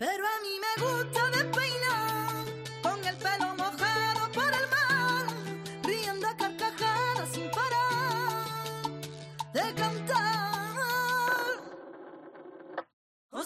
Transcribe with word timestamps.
Pero 0.00 0.24
a 0.26 0.40
mí 0.40 0.54
me 0.64 0.82
gusta 0.82 1.20
despeinar, 1.28 2.46
con 2.82 3.04
el 3.06 3.16
pelo 3.18 3.54
mojado 3.54 4.32
por 4.32 4.50
el 4.60 4.66
mar, 4.74 5.26
riendo 5.82 6.26
a 6.26 6.36
carcajadas 6.38 7.28
sin 7.34 7.50
parar 7.50 8.46
de 9.52 9.74
cantar. 9.74 10.70
Oh, 13.30 13.44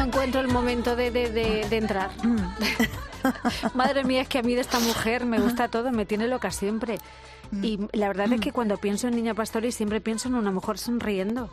no 0.00 0.06
encuentro 0.06 0.40
el 0.40 0.48
momento 0.48 0.96
de, 0.96 1.10
de- 1.10 1.30
de- 1.30 1.66
de 1.68 1.76
entrar. 1.76 2.10
Madre 3.74 4.02
mía, 4.04 4.22
es 4.22 4.28
que 4.28 4.38
a 4.38 4.42
mí 4.42 4.54
de 4.54 4.62
esta 4.62 4.80
mujer 4.80 5.26
me 5.26 5.38
gusta 5.38 5.68
todo, 5.68 5.92
me 5.92 6.06
tiene 6.06 6.26
loca 6.26 6.50
siempre. 6.50 6.98
Y 7.62 7.80
la 7.92 8.06
verdad 8.08 8.32
es 8.32 8.40
que 8.40 8.52
cuando 8.52 8.76
pienso 8.78 9.08
en 9.08 9.16
Niña 9.16 9.34
Pastori 9.34 9.72
siempre 9.72 10.00
pienso 10.00 10.28
en 10.28 10.36
una 10.36 10.52
mujer 10.52 10.78
sonriendo. 10.78 11.50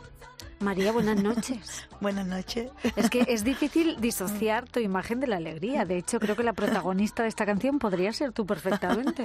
María, 0.60 0.92
buenas 0.92 1.22
noches. 1.22 1.86
Buenas 2.00 2.26
noches. 2.26 2.70
Es 2.96 3.10
que 3.10 3.24
es 3.28 3.44
difícil 3.44 4.00
disociar 4.00 4.68
tu 4.68 4.80
imagen 4.80 5.20
de 5.20 5.26
la 5.28 5.36
alegría. 5.36 5.84
De 5.84 5.96
hecho, 5.98 6.18
creo 6.18 6.34
que 6.36 6.42
la 6.42 6.52
protagonista 6.52 7.22
de 7.24 7.28
esta 7.28 7.44
canción 7.46 7.78
podría 7.78 8.12
ser 8.12 8.32
tú 8.32 8.44
perfectamente. 8.46 9.24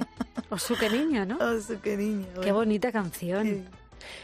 O 0.50 0.58
su 0.60 0.76
que 0.76 0.90
niña, 0.92 1.26
¿no? 1.26 1.38
Oh, 1.40 1.60
su 1.60 1.80
que. 1.80 1.96
Qué 1.98 2.26
bueno. 2.36 2.54
bonita 2.56 2.92
canción. 2.92 3.46
Sí. 3.48 3.64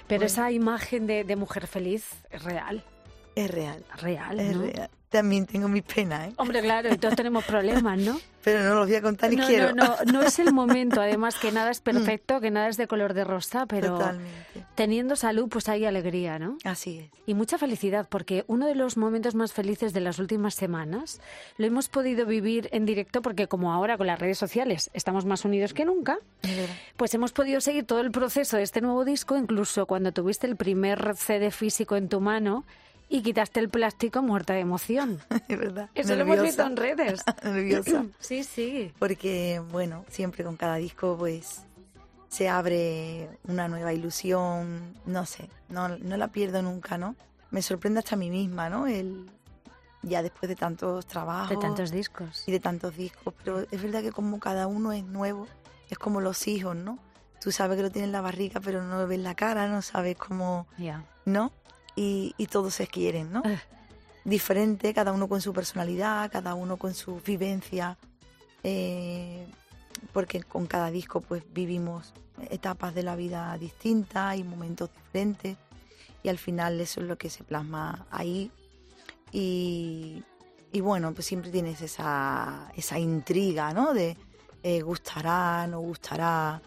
Pero 0.08 0.20
Bueno. 0.20 0.26
esa 0.26 0.52
imagen 0.52 1.08
de, 1.08 1.24
de 1.24 1.36
mujer 1.36 1.66
feliz 1.68 2.06
es 2.32 2.44
real. 2.44 2.84
Es 3.40 3.52
real. 3.52 3.84
Real, 4.02 4.40
Es 4.40 4.56
¿no? 4.56 4.64
real. 4.64 4.90
También 5.10 5.48
tengo 5.48 5.68
mis 5.68 5.82
penas, 5.82 6.30
¿eh? 6.30 6.34
Hombre, 6.38 6.62
claro, 6.62 6.94
y 6.94 6.98
todos 7.00 7.16
tenemos 7.16 7.44
problemas, 7.44 7.98
¿no? 7.98 8.20
Pero 8.44 8.64
no 8.64 8.76
los 8.76 8.88
voy 8.88 8.96
a 8.96 9.02
contar 9.02 9.32
ni 9.32 9.38
no, 9.38 9.48
quiero. 9.48 9.74
no, 9.74 9.96
no, 10.06 10.12
no 10.14 10.22
es 10.22 10.38
el 10.38 10.54
momento. 10.54 11.02
Además, 11.02 11.36
que 11.40 11.52
nada 11.52 11.72
es 11.72 11.82
perfecto, 11.82 12.40
que 12.40 12.52
nada 12.52 12.68
es 12.70 12.78
de 12.78 12.86
color 12.88 13.14
de 13.16 13.24
rosa, 13.24 13.66
pero 13.66 13.98
Totalmente. 13.98 14.66
teniendo 14.76 15.16
salud, 15.16 15.50
pues 15.50 15.68
hay 15.68 15.86
alegría, 15.86 16.38
¿no? 16.38 16.58
Así 16.64 17.00
es. 17.00 17.10
Y 17.26 17.34
mucha 17.34 17.58
felicidad, 17.58 18.08
porque 18.08 18.46
uno 18.48 18.68
de 18.68 18.76
los 18.76 18.98
momentos 18.98 19.34
más 19.36 19.52
felices 19.52 19.94
de 19.94 20.00
las 20.02 20.20
últimas 20.20 20.54
semanas 20.54 21.20
lo 21.58 21.66
hemos 21.66 21.90
podido 21.90 22.26
vivir 22.28 22.70
en 22.72 22.86
directo, 22.86 23.22
porque 23.24 23.48
como 23.48 23.74
ahora 23.74 23.98
con 23.98 24.06
las 24.06 24.20
redes 24.20 24.38
sociales 24.38 24.92
estamos 24.94 25.26
más 25.26 25.44
unidos 25.44 25.74
que 25.74 25.86
nunca, 25.86 26.20
pues 26.98 27.14
hemos 27.16 27.32
podido 27.34 27.62
seguir 27.62 27.84
todo 27.86 28.02
el 28.02 28.12
proceso 28.12 28.58
de 28.58 28.64
este 28.64 28.80
nuevo 28.82 29.06
disco, 29.06 29.36
incluso 29.38 29.88
cuando 29.88 30.12
tuviste 30.12 30.46
el 30.46 30.56
primer 30.56 31.16
CD 31.18 31.50
físico 31.52 31.96
en 31.96 32.10
tu 32.10 32.22
mano 32.22 32.64
y 33.10 33.22
quitaste 33.24 33.60
el 33.60 33.70
plástico 33.70 34.22
muerta 34.22 34.54
de 34.54 34.60
emoción. 34.62 35.20
Es 35.48 35.58
verdad. 35.60 35.90
Eso 35.96 36.16
lo 36.16 36.22
hemos 36.22 36.42
visto 36.42 36.68
Nerviosa. 36.68 36.68
en 36.68 36.98
redes. 36.98 37.24
Nerviosa. 37.44 38.06
Sí, 38.20 38.44
sí. 38.44 38.94
Porque, 39.00 39.62
bueno, 39.72 40.06
siempre 40.10 40.44
con 40.44 40.56
cada 40.56 40.76
disco, 40.76 41.16
pues, 41.18 41.64
se 42.30 42.48
abre 42.48 43.30
una 43.48 43.68
nueva 43.68 43.92
ilusión. 43.94 44.94
No 45.06 45.26
sé, 45.26 45.50
no, 45.70 45.90
no 45.90 46.18
la 46.18 46.28
pierdo 46.30 46.62
nunca, 46.62 46.98
¿no? 46.98 47.16
Me 47.52 47.62
sorprende 47.64 48.00
hasta 48.00 48.14
a 48.16 48.18
mí 48.20 48.30
misma, 48.30 48.70
¿no? 48.70 48.86
El, 48.86 49.30
ya 50.04 50.22
después 50.22 50.48
de 50.48 50.56
tantos 50.56 51.08
trabajos. 51.08 51.50
De 51.50 51.58
tantos 51.58 51.92
discos. 51.92 52.44
y 52.48 52.52
de 52.52 52.60
tantos 52.60 52.96
discos, 52.96 53.34
pero 53.44 53.62
es 53.72 53.82
verdad 53.82 54.02
que 54.02 54.12
como 54.12 54.40
cada 54.40 54.68
uno 54.68 54.92
es 54.94 55.04
nuevo, 55.04 55.48
es 55.90 55.98
como 55.98 56.22
los 56.22 56.48
hijos, 56.48 56.76
¿no? 56.76 57.00
Tú 57.42 57.52
sabes 57.52 57.78
que 57.78 57.84
lo 57.84 57.90
tienes 57.90 58.08
en 58.10 58.12
la 58.12 58.22
barriga, 58.22 58.60
pero 58.60 58.84
no 58.84 59.08
ves 59.08 59.20
la 59.20 59.34
cara, 59.34 59.68
no 59.68 59.82
sabes 59.82 60.16
cómo, 60.18 60.68
Ya. 60.78 61.04
¿no? 61.26 61.52
Y, 62.02 62.34
y 62.38 62.46
todos 62.46 62.76
se 62.76 62.88
quieren, 62.88 63.34
¿no? 63.34 63.42
Eh. 63.44 63.60
Diferente, 64.24 64.94
cada 64.94 65.12
uno 65.12 65.28
con 65.28 65.42
su 65.42 65.52
personalidad, 65.52 66.32
cada 66.32 66.54
uno 66.54 66.78
con 66.78 66.94
su 66.94 67.20
vivencia, 67.20 67.98
eh, 68.64 69.46
porque 70.14 70.44
con 70.44 70.66
cada 70.66 70.92
disco 70.92 71.20
pues 71.20 71.44
vivimos 71.52 72.14
etapas 72.50 72.94
de 72.96 73.04
la 73.04 73.18
vida 73.18 73.58
distintas 73.58 74.38
y 74.38 74.44
momentos 74.44 74.90
diferentes 74.94 75.58
y 76.24 76.30
al 76.30 76.38
final 76.38 76.80
eso 76.80 77.02
es 77.02 77.08
lo 77.08 77.18
que 77.18 77.30
se 77.30 77.44
plasma 77.44 78.06
ahí 78.12 78.50
y, 79.32 80.24
y 80.72 80.82
bueno, 80.82 81.14
pues 81.14 81.26
siempre 81.28 81.52
tienes 81.52 81.82
esa, 81.82 82.72
esa 82.76 82.98
intriga, 82.98 83.74
¿no? 83.74 83.94
De 83.94 84.16
eh, 84.64 84.82
gustará, 84.82 85.68
no 85.68 85.80
gustará. 85.80 86.62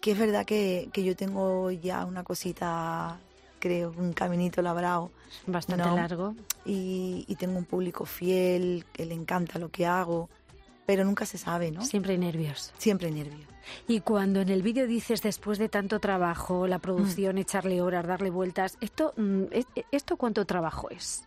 Que 0.00 0.12
es 0.12 0.18
verdad 0.18 0.44
que, 0.44 0.88
que 0.92 1.02
yo 1.02 1.16
tengo 1.16 1.70
ya 1.70 2.04
una 2.04 2.22
cosita, 2.22 3.18
creo, 3.58 3.92
un 3.96 4.12
caminito 4.12 4.62
labrado 4.62 5.10
Bastante 5.46 5.84
No. 5.88 5.96
largo. 5.96 6.34
y, 6.64 7.24
y 7.28 7.36
tengo 7.36 7.58
un 7.58 7.64
público 7.64 8.04
fiel, 8.06 8.84
que 8.92 9.04
le 9.06 9.14
encanta 9.14 9.58
lo 9.58 9.68
que 9.70 9.86
hago, 9.86 10.28
pero 10.86 11.04
nunca 11.04 11.26
se 11.26 11.38
sabe, 11.38 11.70
¿no? 11.70 11.84
Siempre 11.84 12.12
hay 12.12 12.18
nervios. 12.18 12.72
Siempre 12.78 13.10
nervios. 13.10 13.48
Y 13.88 14.00
cuando 14.00 14.40
en 14.40 14.48
el 14.48 14.62
vídeo 14.62 14.86
dices 14.86 15.22
después 15.22 15.58
de 15.58 15.68
tanto 15.68 15.98
trabajo, 16.00 16.66
la 16.68 16.78
Mm. 16.78 16.80
producción, 16.80 17.38
echarle 17.38 17.80
horas, 17.82 18.06
darle 18.06 18.30
vueltas, 18.30 18.78
esto, 18.80 19.12
mm, 19.16 19.44
es- 19.50 19.66
esto 19.90 20.16
cuánto 20.16 20.44
trabajo 20.44 20.88
es. 20.90 21.24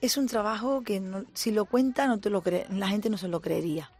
Es 0.00 0.16
un 0.16 0.26
trabajo 0.26 0.82
que 0.82 1.00
no- 1.00 1.24
si 1.34 1.50
lo 1.50 1.64
cuenta 1.64 2.06
no 2.06 2.18
te 2.20 2.30
lo 2.30 2.42
cree, 2.42 2.66
la 2.70 2.88
gente 2.88 3.08
no 3.10 3.16
se 3.18 3.28
lo 3.28 3.40
creería. 3.40 3.90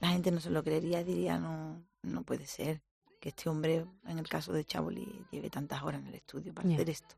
La 0.00 0.08
gente 0.08 0.30
no 0.30 0.40
se 0.40 0.50
lo 0.50 0.62
creería, 0.62 1.02
diría 1.04 1.38
no, 1.38 1.82
no 2.02 2.22
puede 2.22 2.46
ser 2.46 2.80
que 3.20 3.28
este 3.28 3.48
hombre, 3.48 3.84
en 4.06 4.18
el 4.18 4.28
caso 4.28 4.52
de 4.52 4.64
Chaboli, 4.64 5.26
lleve 5.30 5.50
tantas 5.50 5.82
horas 5.82 6.00
en 6.00 6.08
el 6.08 6.14
estudio 6.14 6.54
para 6.54 6.68
hacer 6.68 6.90
esto. 6.90 7.14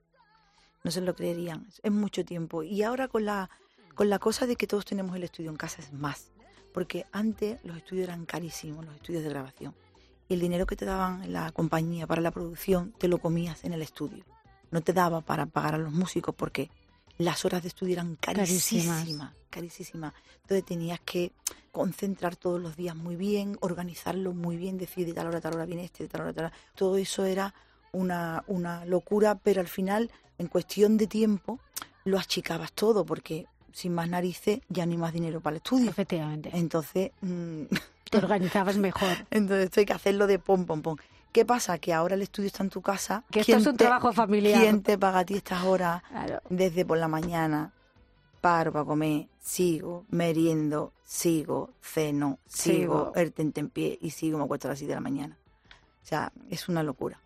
No 0.85 0.91
se 0.91 1.01
lo 1.01 1.15
creerían, 1.15 1.67
es 1.83 1.93
mucho 1.93 2.25
tiempo. 2.25 2.65
Y 2.65 2.83
ahora 2.83 3.07
con 3.09 3.25
la, 3.25 3.49
con 3.95 4.11
la 4.11 4.19
cosa 4.19 4.47
de 4.47 4.57
que 4.57 4.67
todos 4.67 4.85
tenemos 4.85 5.15
el 5.15 5.23
estudio 5.23 5.51
en 5.51 5.57
casa 5.57 5.81
es 5.81 5.93
más, 5.93 6.33
porque 6.75 7.07
antes 7.13 7.65
los 7.65 7.77
estudios 7.77 8.09
eran 8.09 8.27
carísimos, 8.27 8.85
los 8.85 8.97
estudios 8.97 9.23
de 9.23 9.31
grabación. 9.31 9.75
Y 10.29 10.35
el 10.35 10.41
dinero 10.41 10.67
que 10.67 10.77
te 10.77 10.85
daban 10.85 11.23
en 11.23 11.33
la 11.33 11.53
compañía 11.53 12.07
para 12.07 12.21
la 12.21 12.31
producción 12.33 12.93
te 12.99 13.07
lo 13.07 13.19
comías 13.19 13.65
en 13.65 13.73
el 13.73 13.83
estudio. 13.83 14.25
No 14.71 14.81
te 14.81 14.93
daba 14.93 15.21
para 15.21 15.47
pagar 15.47 15.75
a 15.77 15.79
los 15.79 15.93
músicos 15.93 16.35
porque 16.35 16.71
las 17.19 17.45
horas 17.45 17.63
de 17.63 17.69
estudio 17.69 17.95
eran 17.95 18.17
Carísimas. 18.17 18.87
carísimas, 18.87 19.35
carísimas. 19.53 20.13
Entonces 20.43 20.65
tenías 20.65 20.99
que 21.05 21.31
concentrar 21.71 22.35
todos 22.37 22.61
los 22.61 22.77
días 22.77 22.97
muy 22.97 23.15
bien, 23.17 23.57
organizarlo 23.61 24.33
muy 24.33 24.57
bien, 24.57 24.77
decir 24.79 25.07
de 25.07 25.13
tal 25.13 25.29
hora 25.29 25.41
tal 25.41 25.55
hora 25.55 25.65
viene 25.67 25.85
este, 25.85 26.03
de 26.05 26.09
tal 26.09 26.23
hora 26.23 26.33
tal 26.33 26.45
hora. 26.47 26.55
Todo 26.75 26.97
eso 26.97 27.25
era 27.25 27.55
una, 27.93 28.43
una 28.49 28.85
locura, 28.85 29.37
pero 29.37 29.61
al 29.61 29.69
final, 29.69 30.11
en 30.39 30.49
cuestión 30.49 30.97
de 30.97 31.07
tiempo, 31.07 31.61
lo 32.05 32.19
achicabas 32.19 32.73
todo 32.73 33.05
porque 33.05 33.47
sin 33.73 33.95
más 33.95 34.09
narices 34.09 34.61
ya 34.69 34.85
no 34.87 34.93
hay 34.93 34.99
más 34.99 35.13
dinero 35.13 35.41
para 35.41 35.55
el 35.55 35.59
estudio. 35.59 35.89
Efectivamente. 35.91 36.51
Entonces, 36.53 37.13
mm, 37.21 37.63
Te 38.11 38.19
organizabas 38.19 38.77
mejor. 38.77 39.09
entonces 39.31 39.67
esto 39.67 39.81
hay 39.81 39.87
que 39.87 39.93
hacerlo 39.95 40.27
de 40.27 40.39
pom, 40.39 40.67
pom, 40.67 40.83
pom. 40.83 40.97
¿Qué 41.33 41.47
pasa? 41.47 41.79
Que 41.79 41.95
ahora 41.95 42.15
el 42.15 42.21
estudio 42.21 42.49
está 42.49 42.63
en 42.63 42.69
tu 42.69 42.83
casa. 42.83 43.25
Que 43.31 43.41
esto 43.41 43.47
¿Quién 43.53 43.61
es 43.61 43.67
un 43.67 43.77
te- 43.79 43.85
trabajo 43.87 44.13
familiar. 44.13 44.61
¿Quién 44.61 44.83
te 44.83 44.99
paga 44.99 45.21
a 45.21 45.25
ti 45.25 45.37
estas 45.37 45.65
horas? 45.65 46.03
Claro. 46.11 46.43
Desde 46.51 46.85
por 46.85 46.99
la 46.99 47.09
mañana, 47.09 47.73
paro 48.43 48.73
para 48.73 48.85
comer, 48.85 49.29
sigo, 49.41 50.05
meriendo, 50.11 50.93
sigo, 51.05 51.71
ceno, 51.81 52.39
Sigo. 52.47 53.13
el 53.15 53.33
tentempié 53.33 53.97
y 54.03 54.11
sigo, 54.11 54.37
me 54.37 54.45
acuesto 54.45 54.69
a 54.69 54.73
las 54.73 54.79
7 54.79 54.91
de 54.91 54.95
la 54.97 55.01
mañana. 55.01 55.39
O 56.03 56.05
sea, 56.07 56.31
es 56.51 56.69
una 56.69 56.83
locura. 56.83 57.19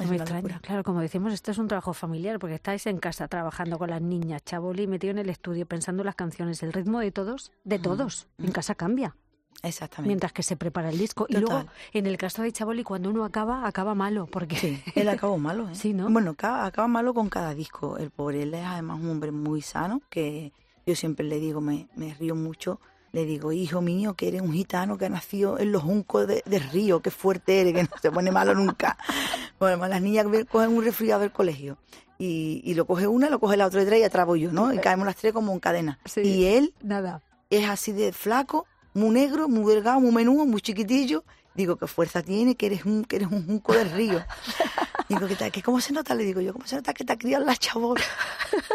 Es 0.00 0.06
Muy 0.06 0.16
extraño. 0.16 0.42
locura. 0.42 0.60
Claro, 0.60 0.82
como 0.82 1.00
decimos, 1.00 1.32
esto 1.32 1.50
es 1.50 1.58
un 1.58 1.68
trabajo 1.68 1.92
familiar 1.92 2.38
porque 2.38 2.54
estáis 2.54 2.86
en 2.86 2.98
casa 2.98 3.28
trabajando 3.28 3.78
con 3.78 3.90
las 3.90 4.00
niñas, 4.00 4.42
Chaboli 4.44 4.86
metido 4.86 5.10
en 5.10 5.18
el 5.18 5.28
estudio 5.28 5.66
pensando 5.66 6.02
las 6.02 6.14
canciones. 6.14 6.62
El 6.62 6.72
ritmo 6.72 7.00
de 7.00 7.12
todos, 7.12 7.52
de 7.64 7.78
todos, 7.78 8.26
en 8.38 8.50
casa 8.50 8.74
cambia. 8.74 9.14
Exactamente. 9.62 10.08
Mientras 10.08 10.32
que 10.32 10.42
se 10.42 10.56
prepara 10.56 10.90
el 10.90 10.98
disco. 10.98 11.26
Y 11.28 11.34
Total. 11.34 11.48
luego, 11.48 11.68
en 11.92 12.06
el 12.06 12.16
caso 12.16 12.42
de 12.42 12.52
Chaboli, 12.52 12.84
cuando 12.84 13.10
uno 13.10 13.24
acaba, 13.24 13.66
acaba 13.66 13.94
malo. 13.94 14.26
Porque 14.26 14.56
Sí, 14.56 14.82
él 14.94 15.08
acabó 15.08 15.38
malo, 15.38 15.68
¿eh? 15.68 15.74
Sí, 15.74 15.92
¿no? 15.92 16.08
Bueno, 16.08 16.30
acaba, 16.32 16.64
acaba 16.66 16.86
malo 16.88 17.12
con 17.14 17.28
cada 17.28 17.54
disco. 17.54 17.98
El 17.98 18.10
pobre, 18.10 18.42
él 18.44 18.54
es 18.54 18.64
además 18.64 19.00
un 19.00 19.10
hombre 19.10 19.32
muy 19.32 19.62
sano, 19.62 20.00
que 20.10 20.52
yo 20.86 20.94
siempre 20.94 21.26
le 21.26 21.38
digo, 21.40 21.60
me, 21.60 21.88
me 21.96 22.14
río 22.14 22.34
mucho, 22.34 22.80
le 23.12 23.24
digo, 23.24 23.52
hijo 23.52 23.80
mío, 23.80 24.14
que 24.14 24.28
eres 24.28 24.42
un 24.42 24.52
gitano 24.52 24.96
que 24.98 25.06
ha 25.06 25.08
nacido 25.08 25.58
en 25.58 25.72
los 25.72 25.82
juncos 25.82 26.26
de, 26.26 26.42
del 26.46 26.62
río, 26.70 27.00
qué 27.00 27.10
fuerte 27.10 27.60
eres, 27.60 27.74
que 27.74 27.82
no 27.82 27.88
se 28.00 28.10
pone 28.10 28.30
malo 28.30 28.54
nunca. 28.54 28.96
Bueno, 29.58 29.88
las 29.88 30.00
niñas 30.00 30.24
cogen 30.48 30.70
un 30.70 30.84
resfriado 30.84 31.20
del 31.22 31.32
colegio. 31.32 31.78
Y, 32.16 32.60
y 32.64 32.74
lo 32.74 32.86
coge 32.86 33.08
una, 33.08 33.28
lo 33.28 33.40
coge 33.40 33.56
la 33.56 33.66
otra 33.66 33.82
y 33.82 33.86
tres 33.86 34.00
y 34.00 34.04
atrás 34.04 34.24
voy 34.24 34.42
yo, 34.42 34.52
¿no? 34.52 34.72
Y 34.72 34.78
caemos 34.78 35.04
las 35.04 35.16
tres 35.16 35.32
como 35.32 35.52
en 35.52 35.58
cadena. 35.58 35.98
Sí. 36.04 36.20
Y 36.20 36.44
él 36.46 36.74
nada. 36.80 37.22
es 37.50 37.68
así 37.68 37.90
de 37.90 38.12
flaco, 38.12 38.66
muy 38.94 39.10
negro, 39.10 39.48
muy 39.48 39.74
delgado, 39.74 40.00
muy 40.00 40.12
menudo, 40.12 40.46
muy 40.46 40.60
chiquitillo. 40.60 41.24
Digo, 41.54 41.76
¿qué 41.76 41.86
fuerza 41.86 42.22
tiene? 42.22 42.54
Que 42.54 42.66
eres 42.66 42.84
un, 42.84 43.04
que 43.04 43.16
eres 43.16 43.28
un 43.28 43.44
junco 43.44 43.72
del 43.72 43.90
río. 43.90 44.24
Digo, 45.08 45.26
¿qué 45.26 45.36
tal? 45.36 45.50
¿Qué, 45.50 45.62
¿Cómo 45.62 45.80
se 45.80 45.92
nota? 45.92 46.14
Le 46.14 46.22
digo 46.22 46.40
yo, 46.40 46.52
¿cómo 46.52 46.66
se 46.66 46.76
nota 46.76 46.92
que 46.92 47.02
te 47.02 47.14
ha 47.14 47.18
criado 47.18 47.44
la 47.44 47.56
chabona? 47.56 48.02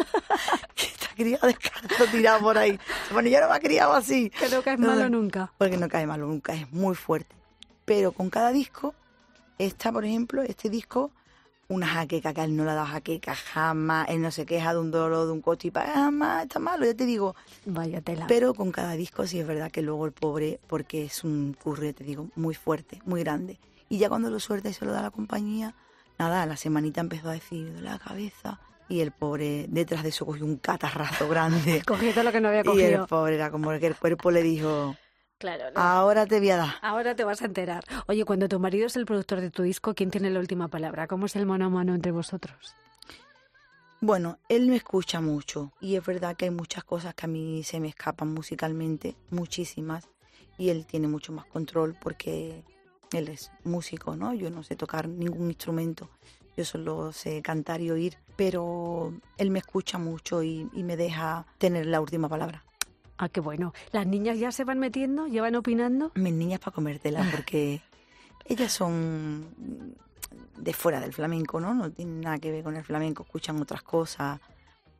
que 0.75 0.87
te 0.87 1.05
ha 1.05 1.15
criado 1.15 1.47
descalzo 1.47 2.05
tirado 2.11 2.39
por 2.39 2.57
ahí. 2.57 2.79
Bueno, 3.11 3.29
yo 3.29 3.39
no 3.39 3.49
me 3.49 3.55
ha 3.55 3.59
criado 3.59 3.93
así. 3.93 4.31
Que 4.31 4.49
no 4.49 4.63
caes 4.63 4.79
malo 4.79 5.09
nunca. 5.09 5.53
Porque 5.59 5.77
no 5.77 5.87
cae 5.87 6.07
malo 6.07 6.25
nunca, 6.25 6.53
es 6.53 6.71
muy 6.71 6.95
fuerte. 6.95 7.35
Pero 7.85 8.11
con 8.11 8.31
cada 8.31 8.51
disco, 8.51 8.95
está, 9.59 9.91
por 9.91 10.05
ejemplo, 10.05 10.41
este 10.41 10.69
disco 10.69 11.11
una 11.67 11.87
jaqueca 11.87 12.33
que 12.33 12.41
a 12.41 12.43
él 12.43 12.55
no 12.55 12.65
le 12.65 12.71
ha 12.71 12.75
dado 12.75 12.87
jaqueca 12.87 13.35
jamás, 13.35 14.09
él 14.09 14.21
no 14.21 14.31
se 14.31 14.45
queja 14.45 14.73
de 14.73 14.79
un 14.79 14.91
dolor, 14.91 15.25
de 15.25 15.31
un 15.31 15.41
cochipa, 15.41 15.81
jamás, 15.81 16.43
está 16.43 16.59
malo, 16.59 16.85
ya 16.85 16.93
te 16.93 17.05
digo. 17.05 17.35
Vaya 17.65 18.01
tela. 18.01 18.27
Pero 18.27 18.53
con 18.53 18.71
cada 18.71 18.93
disco 18.93 19.25
sí 19.27 19.39
es 19.39 19.47
verdad 19.47 19.71
que 19.71 19.81
luego 19.81 20.05
el 20.05 20.11
pobre, 20.11 20.59
porque 20.67 21.05
es 21.05 21.23
un 21.23 21.55
curry, 21.61 21.93
te 21.93 22.03
digo, 22.03 22.27
muy 22.35 22.55
fuerte, 22.55 23.01
muy 23.05 23.23
grande. 23.23 23.59
Y 23.89 23.97
ya 23.97 24.09
cuando 24.09 24.29
lo 24.29 24.39
suelta 24.39 24.69
y 24.69 24.73
se 24.73 24.85
lo 24.85 24.91
da 24.91 24.99
a 24.99 25.03
la 25.03 25.11
compañía, 25.11 25.75
nada, 26.17 26.45
la 26.45 26.57
semanita 26.57 27.01
empezó 27.01 27.29
a 27.29 27.33
decir 27.33 27.73
de 27.73 27.81
la 27.81 27.99
cabeza. 27.99 28.59
Y 28.89 28.99
el 28.99 29.11
pobre, 29.11 29.65
detrás 29.69 30.03
de 30.03 30.09
eso, 30.09 30.25
cogió 30.25 30.45
un 30.45 30.57
catarrazo 30.57 31.27
grande. 31.29 31.81
cogió 31.87 32.11
todo 32.11 32.25
lo 32.25 32.31
que 32.31 32.41
no 32.41 32.49
había 32.49 32.61
y 32.61 32.65
cogido. 32.65 33.03
el 33.03 33.07
pobre 33.07 33.35
era 33.35 33.49
como 33.49 33.69
que 33.79 33.87
el 33.87 33.95
cuerpo 33.95 34.29
le 34.29 34.43
dijo, 34.43 34.95
Claro, 35.43 35.71
no. 35.71 35.81
ahora 35.81 36.25
te 36.25 36.39
voy 36.39 36.51
a 36.51 36.55
dar. 36.55 36.75
Ahora 36.81 37.15
te 37.15 37.25
vas 37.25 37.41
a 37.41 37.45
enterar. 37.45 37.83
Oye, 38.07 38.23
cuando 38.23 38.47
tu 38.47 38.61
marido 38.61 38.87
es 38.87 38.95
el 38.95 39.05
productor 39.05 39.41
de 39.41 39.49
tu 39.49 39.63
disco, 39.63 39.93
¿quién 39.93 40.09
tiene 40.09 40.29
la 40.29 40.39
última 40.39 40.69
palabra? 40.69 41.05
¿Cómo 41.05 41.25
es 41.25 41.35
el 41.35 41.45
mano 41.45 41.65
a 41.65 41.69
mano 41.69 41.93
entre 41.93 42.13
vosotros? 42.13 42.77
Bueno, 43.99 44.37
él 44.47 44.67
me 44.67 44.77
escucha 44.77 45.19
mucho 45.19 45.73
y 45.81 45.97
es 45.97 46.05
verdad 46.05 46.37
que 46.37 46.45
hay 46.45 46.51
muchas 46.51 46.85
cosas 46.85 47.13
que 47.13 47.25
a 47.25 47.27
mí 47.27 47.61
se 47.63 47.81
me 47.81 47.89
escapan 47.89 48.33
musicalmente, 48.33 49.17
muchísimas, 49.31 50.07
y 50.57 50.69
él 50.69 50.85
tiene 50.85 51.09
mucho 51.09 51.33
más 51.33 51.45
control 51.47 51.93
porque 51.99 52.63
él 53.11 53.27
es 53.27 53.51
músico, 53.65 54.15
¿no? 54.15 54.33
Yo 54.33 54.49
no 54.49 54.63
sé 54.63 54.77
tocar 54.77 55.09
ningún 55.09 55.49
instrumento, 55.49 56.09
yo 56.55 56.63
solo 56.63 57.11
sé 57.11 57.41
cantar 57.41 57.81
y 57.81 57.91
oír, 57.91 58.17
pero 58.37 59.13
él 59.37 59.51
me 59.51 59.59
escucha 59.59 59.97
mucho 59.97 60.41
y, 60.41 60.69
y 60.71 60.83
me 60.83 60.95
deja 60.95 61.45
tener 61.57 61.85
la 61.87 61.99
última 61.99 62.29
palabra. 62.29 62.63
Ah, 63.17 63.29
qué 63.29 63.39
bueno. 63.39 63.73
¿Las 63.91 64.07
niñas 64.07 64.39
ya 64.39 64.51
se 64.51 64.63
van 64.63 64.79
metiendo? 64.79 65.27
¿Ya 65.27 65.41
van 65.41 65.55
opinando? 65.55 66.11
Mis 66.15 66.33
niñas 66.33 66.59
para 66.59 66.73
comértelas 66.73 67.27
porque 67.31 67.81
ellas 68.45 68.71
son 68.71 69.95
de 70.57 70.73
fuera 70.73 70.99
del 70.99 71.13
flamenco, 71.13 71.59
¿no? 71.59 71.73
No 71.73 71.91
tienen 71.91 72.21
nada 72.21 72.39
que 72.39 72.51
ver 72.51 72.63
con 72.63 72.75
el 72.75 72.83
flamenco, 72.83 73.23
escuchan 73.23 73.61
otras 73.61 73.83
cosas, 73.83 74.39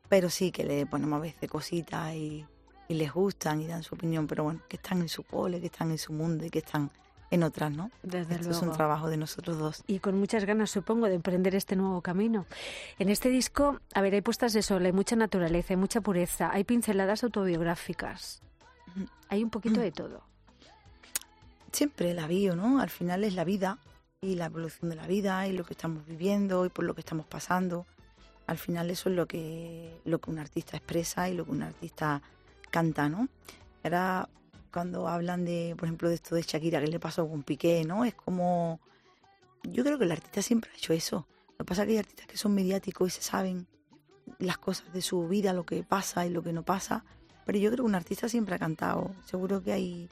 pero 0.09 0.29
sí 0.29 0.51
que 0.51 0.63
le 0.63 0.85
ponemos 0.85 1.17
a 1.17 1.21
veces 1.21 1.49
cositas 1.49 2.13
y, 2.13 2.45
y 2.87 2.93
les 2.93 3.11
gustan 3.11 3.61
y 3.61 3.67
dan 3.67 3.83
su 3.83 3.95
opinión, 3.95 4.27
pero 4.27 4.43
bueno, 4.43 4.61
que 4.67 4.77
están 4.77 5.01
en 5.01 5.09
su 5.09 5.23
cole, 5.23 5.59
que 5.59 5.67
están 5.67 5.91
en 5.91 5.97
su 5.97 6.13
mundo 6.13 6.45
y 6.45 6.49
que 6.49 6.59
están 6.59 6.91
en 7.33 7.41
otras, 7.41 7.71
¿no? 7.71 7.89
Desde 8.03 8.35
Esto 8.35 8.51
es 8.51 8.57
luego. 8.57 8.67
un 8.67 8.77
trabajo 8.77 9.09
de 9.09 9.17
nosotros 9.17 9.57
dos. 9.57 9.83
Y 9.87 9.97
con 9.97 10.19
muchas 10.19 10.45
ganas, 10.45 10.69
supongo, 10.69 11.07
de 11.07 11.15
emprender 11.15 11.55
este 11.55 11.75
nuevo 11.75 12.01
camino. 12.01 12.45
En 12.99 13.09
este 13.09 13.29
disco, 13.29 13.79
a 13.95 14.01
ver, 14.01 14.13
hay 14.13 14.21
puestas 14.21 14.53
de 14.53 14.61
sol, 14.61 14.85
hay 14.85 14.91
mucha 14.91 15.15
naturaleza, 15.15 15.73
hay 15.73 15.77
mucha 15.77 15.99
pureza, 15.99 16.51
hay 16.53 16.63
pinceladas 16.63 17.23
autobiográficas. 17.23 18.43
Hay 19.29 19.43
un 19.43 19.49
poquito 19.49 19.79
de 19.79 19.91
todo. 19.91 20.21
Siempre 21.71 22.13
la 22.13 22.27
bio, 22.27 22.55
¿no? 22.55 22.79
Al 22.79 22.91
final 22.91 23.23
es 23.23 23.33
la 23.33 23.43
vida 23.43 23.79
y 24.21 24.35
la 24.35 24.45
evolución 24.45 24.91
de 24.91 24.95
la 24.95 25.07
vida 25.07 25.47
y 25.47 25.53
lo 25.53 25.63
que 25.63 25.73
estamos 25.73 26.05
viviendo 26.05 26.67
y 26.67 26.69
por 26.69 26.85
lo 26.85 26.93
que 26.93 27.01
estamos 27.01 27.25
pasando. 27.25 27.87
Al 28.45 28.59
final 28.59 28.91
eso 28.91 29.09
es 29.09 29.15
lo 29.15 29.25
que, 29.25 29.99
lo 30.05 30.19
que 30.19 30.29
un 30.29 30.37
artista 30.37 30.77
expresa 30.77 31.29
y 31.29 31.33
lo 31.33 31.45
que 31.45 31.51
un 31.51 31.63
artista 31.63 32.21
canta, 32.69 33.09
¿no? 33.09 33.27
Ahora 33.83 34.29
cuando 34.73 35.07
hablan 35.07 35.45
de, 35.45 35.75
por 35.77 35.85
ejemplo, 35.85 36.09
de 36.09 36.15
esto 36.15 36.35
de 36.35 36.41
Shakira 36.41 36.81
que 36.81 36.87
le 36.87 36.99
pasó 36.99 37.27
con 37.29 37.43
Piqué, 37.43 37.83
¿no? 37.85 38.03
Es 38.05 38.15
como... 38.15 38.79
Yo 39.63 39.83
creo 39.83 39.97
que 39.97 40.03
el 40.05 40.11
artista 40.11 40.41
siempre 40.41 40.71
ha 40.73 40.77
hecho 40.77 40.91
eso. 40.93 41.25
Lo 41.51 41.57
que 41.59 41.65
pasa 41.65 41.83
es 41.83 41.87
que 41.87 41.91
hay 41.93 41.99
artistas 41.99 42.27
que 42.27 42.37
son 42.37 42.53
mediáticos 42.53 43.07
y 43.07 43.11
se 43.11 43.21
saben 43.21 43.67
las 44.39 44.57
cosas 44.57 44.91
de 44.91 45.01
su 45.01 45.27
vida, 45.27 45.53
lo 45.53 45.65
que 45.65 45.83
pasa 45.83 46.25
y 46.25 46.29
lo 46.29 46.43
que 46.43 46.51
no 46.51 46.63
pasa. 46.63 47.05
Pero 47.45 47.59
yo 47.59 47.69
creo 47.69 47.83
que 47.85 47.89
un 47.89 47.95
artista 47.95 48.27
siempre 48.27 48.55
ha 48.55 48.59
cantado. 48.59 49.11
Seguro 49.25 49.61
que 49.63 49.71
hay 49.71 50.09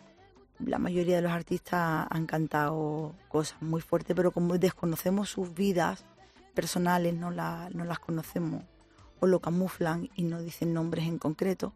la 0.59 0.77
mayoría 0.77 1.15
de 1.15 1.21
los 1.23 1.31
artistas 1.31 2.05
han 2.09 2.27
cantado 2.27 3.15
cosas 3.29 3.59
muy 3.61 3.81
fuertes, 3.81 4.15
pero 4.15 4.31
como 4.31 4.57
desconocemos 4.57 5.29
sus 5.29 5.53
vidas 5.53 6.05
personales, 6.53 7.15
no, 7.15 7.31
la- 7.31 7.69
no 7.73 7.83
las 7.83 7.99
conocemos 7.99 8.63
o 9.19 9.27
lo 9.27 9.39
camuflan 9.39 10.09
y 10.15 10.23
no 10.23 10.41
dicen 10.41 10.73
nombres 10.73 11.07
en 11.07 11.17
concreto, 11.17 11.73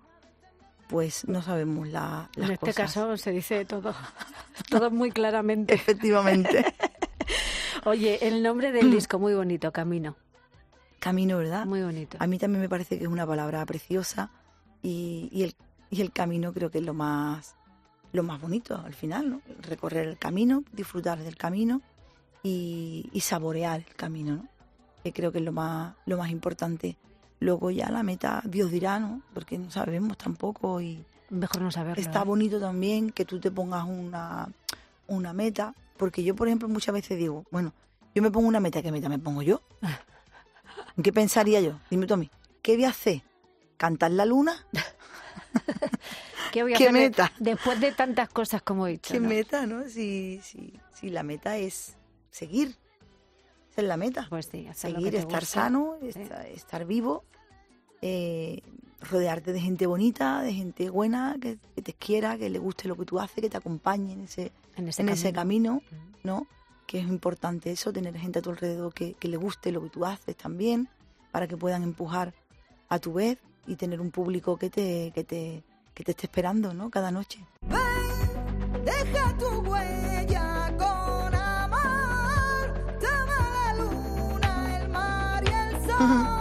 pues 0.88 1.28
no 1.28 1.42
sabemos 1.42 1.88
la- 1.88 2.30
las 2.36 2.48
en 2.50 2.54
este 2.54 2.58
cosas. 2.68 2.76
caso 2.76 3.18
se 3.18 3.32
dice 3.32 3.66
todo, 3.66 3.94
todo 4.70 4.92
muy 4.92 5.12
claramente. 5.12 5.74
Efectivamente. 5.76 6.66
Oye, 7.86 8.28
el 8.28 8.42
nombre 8.42 8.72
del 8.72 8.90
disco, 8.92 9.20
muy 9.20 9.34
bonito, 9.34 9.72
Camino. 9.72 10.16
Camino, 11.00 11.38
¿verdad? 11.38 11.66
Muy 11.66 11.84
bonito. 11.84 12.18
A 12.20 12.26
mí 12.28 12.40
también 12.40 12.62
me 12.62 12.70
parece 12.70 12.98
que 12.98 13.04
es 13.04 13.10
una 13.10 13.28
palabra 13.28 13.64
preciosa 13.66 14.32
y, 14.82 15.30
y 15.32 15.44
el, 15.44 15.56
y 15.92 16.02
el 16.02 16.12
camino 16.12 16.52
creo 16.52 16.72
que 16.72 16.80
es 16.80 16.84
lo 16.84 16.96
más, 16.96 17.56
lo 18.12 18.24
más 18.24 18.42
bonito 18.42 18.76
al 18.84 18.94
final, 18.96 19.30
¿no? 19.30 19.42
Recorrer 19.62 20.08
el 20.08 20.18
camino, 20.18 20.64
disfrutar 20.72 21.20
del 21.20 21.36
camino 21.38 21.82
y, 22.42 23.08
y 23.14 23.20
saborear 23.22 23.82
el 23.88 23.96
camino, 23.96 24.36
¿no? 24.38 24.48
Que 25.04 25.14
creo 25.14 25.32
que 25.32 25.38
es 25.38 25.44
lo 25.44 25.52
más, 25.52 25.94
lo 26.08 26.18
más 26.18 26.32
importante. 26.32 26.98
Luego 27.46 27.70
ya 27.70 27.92
la 27.92 28.02
meta, 28.02 28.42
Dios 28.44 28.72
dirá, 28.72 29.00
¿no? 29.00 29.22
Porque 29.32 29.60
no 29.60 29.70
sabemos 29.70 30.18
tampoco 30.18 30.82
y 30.82 31.06
Mejor 31.30 31.62
no 31.62 31.70
saberlo. 31.72 32.02
está 32.02 32.22
¿eh? 32.24 32.26
bonito 32.26 32.60
también 32.60 33.12
que 33.12 33.24
tú 33.24 33.40
te 33.40 33.52
pongas 33.52 33.86
una, 33.86 34.50
una 35.06 35.32
meta, 35.32 35.76
porque 35.96 36.24
yo, 36.24 36.36
por 36.36 36.48
ejemplo, 36.48 36.68
muchas 36.68 36.94
veces 36.94 37.20
digo, 37.20 37.44
bueno, 37.52 37.72
yo 38.16 38.24
me 38.24 38.32
pongo 38.32 38.48
una 38.48 38.60
meta, 38.60 38.82
¿qué 38.82 38.92
meta 38.92 39.10
me 39.10 39.20
pongo 39.20 39.44
yo? 39.44 39.62
¿En 40.98 41.04
qué 41.04 41.14
pensaría 41.14 41.62
yo? 41.62 41.80
Dime 41.92 42.08
tú 42.08 42.16
a 42.16 42.18
mí, 42.18 42.32
¿qué 42.64 42.74
voy 42.78 42.86
a 42.86 42.90
hacer? 42.90 43.22
¿Cantar 43.78 44.10
la 44.10 44.26
luna? 44.26 44.66
¿Qué 46.52 46.64
voy 46.64 46.74
a 46.74 46.78
¿Qué 46.78 46.86
hacer 46.88 46.94
meta? 46.94 47.32
después 47.38 47.80
de 47.80 47.92
tantas 47.92 48.30
cosas 48.30 48.64
como 48.64 48.88
he 48.88 48.92
dicho? 48.94 49.14
¿Qué 49.14 49.20
no? 49.20 49.30
meta, 49.30 49.68
no? 49.68 49.88
Si, 49.88 50.40
si, 50.42 50.80
si 50.94 51.10
la 51.10 51.22
meta 51.22 51.58
es 51.58 51.96
seguir, 52.32 52.76
esa 53.72 53.82
es 53.82 53.88
la 53.88 53.98
meta. 53.98 54.26
Pues 54.30 54.48
sí, 54.52 54.68
seguir, 54.74 55.16
estar 55.16 55.42
guste. 55.42 55.46
sano, 55.46 55.98
estar 56.02 56.86
vivo, 56.86 57.26
eh, 58.02 58.62
rodearte 59.02 59.54
de 59.54 59.62
gente 59.62 59.86
bonita, 59.86 60.42
de 60.42 60.54
gente 60.54 60.90
buena, 60.90 61.36
que, 61.40 61.58
que 61.76 61.82
te 61.82 61.94
quiera, 61.94 62.38
que 62.38 62.50
le 62.50 62.60
guste 62.60 62.88
lo 62.88 62.96
que 62.96 63.06
tú 63.06 63.20
haces, 63.20 63.42
que 63.42 63.50
te 63.50 63.58
acompañe 63.58 64.14
en 64.14 64.22
ese, 64.22 64.52
En 64.76 64.88
ese 64.88 65.02
en 65.02 65.10
ese 65.10 65.34
camino. 65.34 65.82
¿no? 66.26 66.48
Que 66.88 67.00
es 67.00 67.08
importante 67.08 67.72
eso, 67.72 67.94
tener 67.94 68.18
gente 68.18 68.40
a 68.40 68.42
tu 68.42 68.50
alrededor 68.50 68.94
que, 68.94 69.14
que 69.14 69.28
le 69.28 69.38
guste 69.38 69.72
lo 69.72 69.82
que 69.82 69.90
tú 69.90 70.06
haces 70.06 70.36
también, 70.36 70.90
para 71.32 71.48
que 71.48 71.56
puedan 71.56 71.84
empujar 71.84 72.34
a 72.90 73.00
tu 73.00 73.14
vez 73.14 73.38
y 73.68 73.76
tener 73.76 74.02
un 74.02 74.12
público 74.12 74.58
que 74.58 74.70
te, 74.70 75.12
que 75.14 75.24
te, 75.24 75.64
que 75.94 76.04
te 76.04 76.12
esté 76.12 76.28
esperando, 76.28 76.74
¿no? 76.74 76.90
Cada 76.90 77.12
noche. 77.12 77.40
Deja 78.84 79.38
tu 79.38 79.48
huella 79.70 80.74
con 80.78 81.34
amor. 81.34 82.74
Toma 83.00 83.50
la 83.58 83.74
luna, 83.84 84.80
el 84.80 84.90
mar 84.90 85.44
y 85.44 85.48
el 85.48 85.88
sol. 85.88 86.35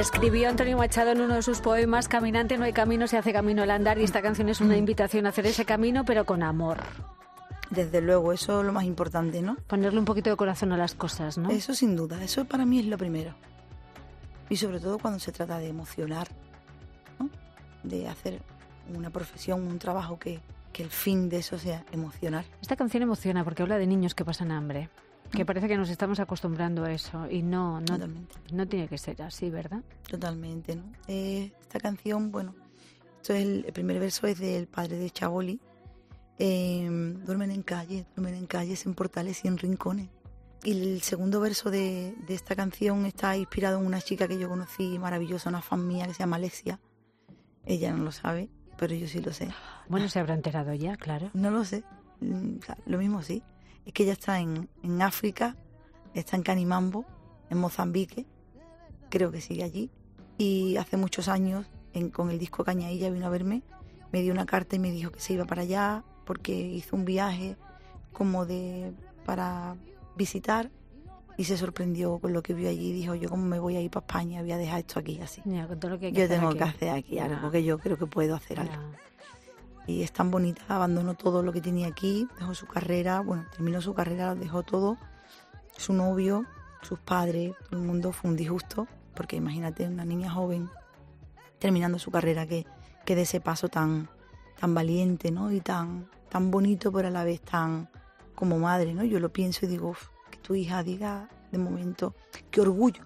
Escribió 0.00 0.48
Antonio 0.48 0.78
Machado 0.78 1.10
en 1.10 1.20
uno 1.20 1.34
de 1.34 1.42
sus 1.42 1.60
poemas, 1.60 2.08
Caminante 2.08 2.56
no 2.56 2.64
hay 2.64 2.72
camino, 2.72 3.06
se 3.06 3.18
hace 3.18 3.34
camino 3.34 3.62
al 3.62 3.70
andar, 3.70 3.98
y 3.98 4.04
esta 4.04 4.22
canción 4.22 4.48
es 4.48 4.58
Mm. 4.62 4.64
una 4.64 4.76
invitación 4.78 5.26
a 5.26 5.28
hacer 5.28 5.44
ese 5.44 5.66
camino, 5.66 6.06
pero 6.06 6.24
con 6.24 6.42
amor. 6.42 6.78
Desde 7.68 8.00
luego, 8.00 8.32
eso 8.32 8.60
es 8.60 8.66
lo 8.66 8.72
más 8.72 8.84
importante, 8.84 9.42
¿no? 9.42 9.56
Ponerle 9.66 9.98
un 9.98 10.06
poquito 10.06 10.30
de 10.30 10.36
corazón 10.36 10.72
a 10.72 10.78
las 10.78 10.94
cosas, 10.94 11.36
¿no? 11.36 11.50
Eso 11.50 11.74
sin 11.74 11.96
duda, 11.96 12.24
eso 12.24 12.46
para 12.46 12.64
mí 12.64 12.78
es 12.78 12.86
lo 12.86 12.96
primero. 12.96 13.34
Y 14.48 14.56
sobre 14.56 14.80
todo 14.80 14.98
cuando 14.98 15.20
se 15.20 15.32
trata 15.32 15.58
de 15.58 15.68
emocionar, 15.68 16.28
¿no? 17.18 17.28
de 17.82 18.08
hacer 18.08 18.40
una 18.94 19.10
profesión, 19.10 19.66
un 19.66 19.78
trabajo 19.78 20.18
que, 20.18 20.40
que 20.72 20.82
el 20.82 20.90
fin 20.90 21.28
de 21.28 21.38
eso 21.40 21.58
sea 21.58 21.84
emocionar. 21.92 22.46
Esta 22.62 22.74
canción 22.74 23.02
emociona 23.02 23.44
porque 23.44 23.62
habla 23.62 23.76
de 23.76 23.86
niños 23.86 24.14
que 24.14 24.24
pasan 24.24 24.50
hambre. 24.50 24.88
Que 25.30 25.44
parece 25.44 25.68
que 25.68 25.76
nos 25.76 25.88
estamos 25.90 26.18
acostumbrando 26.18 26.84
a 26.84 26.92
eso 26.92 27.28
y 27.30 27.42
no, 27.42 27.80
no, 27.80 27.86
Totalmente, 27.86 28.36
no 28.52 28.66
tiene 28.66 28.88
que 28.88 28.98
ser 28.98 29.22
así, 29.22 29.48
¿verdad? 29.48 29.82
totalmente. 30.08 30.74
¿no? 30.76 30.82
Eh, 31.06 31.52
esta 31.60 31.78
canción, 31.78 32.32
bueno, 32.32 32.54
esto 33.16 33.34
es 33.34 33.42
el, 33.42 33.64
el 33.66 33.72
primer 33.72 34.00
verso 34.00 34.26
es 34.26 34.38
del 34.38 34.66
padre 34.66 34.96
de 34.98 35.10
Chaboli. 35.10 35.60
Eh, 36.38 36.88
duermen 37.24 37.50
en 37.50 37.62
calle, 37.62 38.06
duermen 38.16 38.34
en 38.34 38.46
calles, 38.46 38.86
en 38.86 38.94
portales 38.94 39.44
y 39.44 39.48
en 39.48 39.58
rincones. 39.58 40.08
Y 40.64 40.72
el 40.72 41.02
segundo 41.02 41.40
verso 41.40 41.70
de, 41.70 42.14
de 42.26 42.34
esta 42.34 42.56
canción 42.56 43.06
está 43.06 43.36
inspirado 43.36 43.78
en 43.78 43.86
una 43.86 44.00
chica 44.00 44.26
que 44.26 44.38
yo 44.38 44.48
conocí 44.48 44.98
maravillosa, 44.98 45.48
una 45.48 45.62
fan 45.62 45.86
mía 45.86 46.06
que 46.06 46.14
se 46.14 46.20
llama 46.20 46.36
Alexia. 46.36 46.80
Ella 47.64 47.92
no 47.92 48.04
lo 48.04 48.12
sabe, 48.12 48.50
pero 48.76 48.94
yo 48.94 49.06
sí 49.06 49.20
lo 49.20 49.32
sé. 49.32 49.48
Bueno, 49.88 50.08
se 50.08 50.18
habrá 50.18 50.34
enterado 50.34 50.74
ya, 50.74 50.96
claro. 50.96 51.30
No 51.34 51.50
lo 51.50 51.64
sé. 51.64 51.84
Mm, 52.20 52.56
lo 52.86 52.98
mismo 52.98 53.22
sí. 53.22 53.42
Es 53.86 53.92
que 53.92 54.02
ella 54.04 54.12
está 54.12 54.40
en, 54.40 54.68
en 54.82 55.02
África, 55.02 55.56
está 56.14 56.36
en 56.36 56.42
Canimambo 56.42 57.04
en 57.50 57.58
Mozambique, 57.58 58.26
creo 59.08 59.32
que 59.32 59.40
sigue 59.40 59.64
allí, 59.64 59.90
y 60.38 60.76
hace 60.76 60.96
muchos 60.96 61.28
años 61.28 61.66
en- 61.92 62.10
con 62.10 62.30
el 62.30 62.38
disco 62.38 62.62
Cañailla 62.64 63.10
vino 63.10 63.26
a 63.26 63.30
verme, 63.30 63.62
me 64.12 64.22
dio 64.22 64.32
una 64.32 64.46
carta 64.46 64.76
y 64.76 64.78
me 64.78 64.90
dijo 64.92 65.10
que 65.10 65.20
se 65.20 65.32
iba 65.32 65.44
para 65.44 65.62
allá 65.62 66.04
porque 66.24 66.52
hizo 66.54 66.94
un 66.96 67.04
viaje 67.04 67.56
como 68.12 68.46
de 68.46 68.92
para 69.24 69.76
visitar 70.16 70.70
y 71.36 71.44
se 71.44 71.56
sorprendió 71.56 72.18
con 72.18 72.32
lo 72.32 72.42
que 72.42 72.54
vio 72.54 72.68
allí 72.68 72.90
y 72.90 72.92
dijo 72.92 73.14
yo 73.14 73.28
como 73.30 73.44
me 73.44 73.58
voy 73.58 73.76
a 73.76 73.80
ir 73.80 73.90
para 73.90 74.04
España 74.06 74.42
voy 74.42 74.52
a 74.52 74.58
dejar 74.58 74.80
esto 74.80 74.98
aquí 75.00 75.20
así. 75.20 75.42
Ya, 75.44 75.66
con 75.66 75.78
todo 75.80 75.92
lo 75.92 75.98
que 75.98 76.12
Yo 76.12 76.28
tengo 76.28 76.48
aquí. 76.48 76.58
que 76.58 76.64
hacer 76.64 76.88
aquí 76.90 77.18
algo 77.18 77.50
que 77.50 77.64
yo 77.64 77.78
creo 77.78 77.96
que 77.98 78.06
puedo 78.06 78.34
hacer 78.34 78.60
algo. 78.60 78.74
Y 79.90 80.02
es 80.02 80.12
tan 80.12 80.30
bonita, 80.30 80.62
abandonó 80.68 81.14
todo 81.14 81.42
lo 81.42 81.52
que 81.52 81.60
tenía 81.60 81.88
aquí, 81.88 82.28
dejó 82.38 82.54
su 82.54 82.66
carrera, 82.66 83.20
bueno, 83.20 83.44
terminó 83.52 83.80
su 83.82 83.92
carrera, 83.94 84.34
lo 84.34 84.40
dejó 84.40 84.62
todo, 84.62 84.96
su 85.76 85.92
novio, 85.92 86.44
sus 86.82 86.98
padres, 86.98 87.52
todo 87.68 87.80
el 87.80 87.86
mundo 87.86 88.12
fue 88.12 88.30
un 88.30 88.36
disgusto, 88.36 88.86
porque 89.14 89.36
imagínate 89.36 89.86
una 89.86 90.04
niña 90.04 90.30
joven 90.30 90.68
terminando 91.58 91.98
su 91.98 92.10
carrera 92.10 92.46
que, 92.46 92.66
que 93.04 93.14
de 93.16 93.22
ese 93.22 93.40
paso 93.40 93.68
tan, 93.68 94.08
tan 94.58 94.74
valiente, 94.74 95.30
¿no? 95.30 95.50
Y 95.52 95.60
tan, 95.60 96.08
tan 96.28 96.50
bonito, 96.50 96.92
pero 96.92 97.08
a 97.08 97.10
la 97.10 97.24
vez 97.24 97.40
tan 97.40 97.88
como 98.34 98.58
madre, 98.58 98.94
¿no? 98.94 99.04
Yo 99.04 99.20
lo 99.20 99.30
pienso 99.32 99.66
y 99.66 99.68
digo, 99.68 99.90
"Uf, 99.90 100.08
que 100.30 100.38
tu 100.38 100.54
hija 100.54 100.82
diga 100.82 101.28
de 101.52 101.58
momento, 101.58 102.14
qué 102.50 102.60
orgullo 102.62 103.02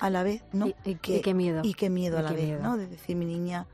a 0.00 0.10
la 0.10 0.22
vez, 0.22 0.42
¿no? 0.52 0.66
Y, 0.66 0.74
y- 0.84 0.98
y 1.16 1.20
qué 1.22 1.32
miedo. 1.32 1.60
Y 1.64 1.74
qué 1.74 1.88
miedo 1.88 2.18
a 2.18 2.22
la 2.22 2.32
vez, 2.32 2.44
miedo. 2.44 2.62
¿no? 2.62 2.76
De 2.76 2.86
decir, 2.86 3.16
mi 3.16 3.24
niña 3.24 3.66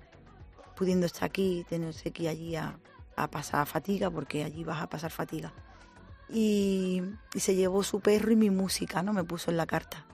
pudiendo 0.80 1.04
estar 1.04 1.24
aquí 1.24 1.66
tenerse 1.68 2.10
que 2.10 2.22
ir 2.22 2.28
allí 2.30 2.56
a, 2.56 2.80
a 3.14 3.30
pasar 3.30 3.66
fatiga, 3.66 4.10
porque 4.10 4.44
allí 4.44 4.64
vas 4.64 4.80
a 4.80 4.88
pasar 4.88 5.10
fatiga. 5.10 5.52
Y, 6.30 7.02
y 7.34 7.40
se 7.40 7.54
llevó 7.54 7.82
su 7.82 8.00
perro 8.00 8.32
y 8.32 8.36
mi 8.36 8.48
música, 8.48 9.02
¿no? 9.02 9.12
Me 9.12 9.22
puso 9.24 9.50
en 9.50 9.58
la 9.58 9.66
carta. 9.66 10.06